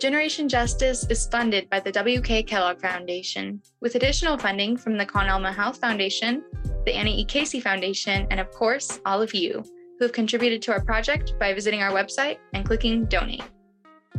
Generation 0.00 0.48
Justice 0.48 1.06
is 1.08 1.28
funded 1.28 1.70
by 1.70 1.78
the 1.78 1.92
W.K. 1.92 2.42
Kellogg 2.42 2.80
Foundation, 2.80 3.62
with 3.80 3.94
additional 3.94 4.36
funding 4.36 4.76
from 4.76 4.98
the 4.98 5.06
Con 5.06 5.28
Alma 5.28 5.52
Health 5.52 5.78
Foundation, 5.78 6.42
the 6.84 6.92
Annie 6.92 7.20
E. 7.20 7.24
Casey 7.24 7.60
Foundation, 7.60 8.26
and 8.30 8.40
of 8.40 8.50
course, 8.50 9.00
all 9.06 9.22
of 9.22 9.32
you 9.32 9.64
who 9.98 10.04
have 10.04 10.12
contributed 10.12 10.62
to 10.62 10.72
our 10.72 10.84
project 10.84 11.34
by 11.38 11.54
visiting 11.54 11.82
our 11.82 11.92
website 11.92 12.38
and 12.52 12.66
clicking 12.66 13.06
donate. 13.06 13.42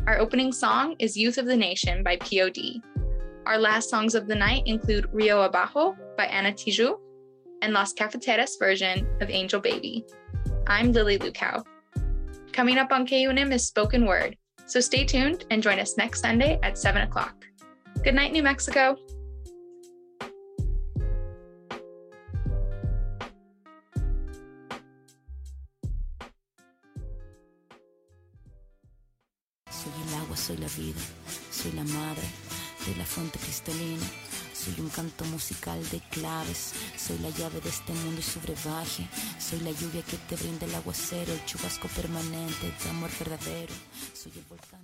Our 0.08 0.20
opening 0.20 0.52
song 0.52 0.96
is 1.00 1.18
Youth 1.18 1.38
of 1.38 1.46
the 1.46 1.58
Nation 1.58 2.04
by 2.04 2.18
POD. 2.18 2.82
Our 3.46 3.58
last 3.58 3.90
songs 3.90 4.16
of 4.16 4.28
the 4.28 4.36
night 4.36 4.64
include 4.66 5.08
Rio 5.12 5.42
Abajo 5.42 5.96
by 6.18 6.26
Ana 6.26 6.52
Tijoux 6.52 6.98
and 7.62 7.74
Las 7.74 7.94
Cafeteras 7.94 8.58
version 8.60 9.08
of 9.22 9.30
Angel 9.30 9.60
Baby. 9.60 10.06
I'm 10.68 10.92
Lily 10.92 11.18
Lukow. 11.18 11.64
Coming 12.54 12.78
up 12.78 12.92
on 12.92 13.06
KUNM 13.06 13.54
is 13.54 13.68
Spoken 13.68 14.06
Word, 14.06 14.36
so 14.66 14.80
stay 14.80 15.06
tuned 15.06 15.46
and 15.52 15.62
join 15.62 15.80
us 15.80 15.98
next 15.98 16.22
Sunday 16.22 16.60
at 16.64 16.78
7 16.78 17.04
o'clock. 17.04 17.46
Good 18.04 18.16
night, 18.16 18.32
New 18.32 18.44
Mexico. 18.44 18.98
Soy 30.38 30.58
la 30.58 30.68
vida, 30.68 31.02
soy 31.52 31.72
la 31.74 31.84
madre 31.84 32.28
de 32.86 32.96
la 32.96 33.06
fuente 33.06 33.40
cristalina. 33.40 34.06
Soy 34.54 34.74
un 34.80 34.90
canto 34.90 35.24
musical 35.26 35.80
de 35.90 36.00
claves, 36.10 36.74
soy 36.98 37.18
la 37.20 37.30
llave 37.30 37.62
de 37.62 37.70
este 37.70 37.94
mundo 37.94 38.20
y 38.20 38.24
su 38.24 38.40
brebaje. 38.40 39.08
Soy 39.40 39.60
la 39.60 39.72
lluvia 39.72 40.02
que 40.02 40.18
te 40.18 40.36
brinda 40.36 40.66
el 40.66 40.76
aguacero, 40.76 41.32
el 41.32 41.46
chubasco 41.46 41.88
permanente 41.90 42.74
de 42.84 42.90
amor 42.90 43.10
verdadero. 43.20 43.74
Soy 44.14 44.32
el 44.36 44.44
volcán. 44.50 44.77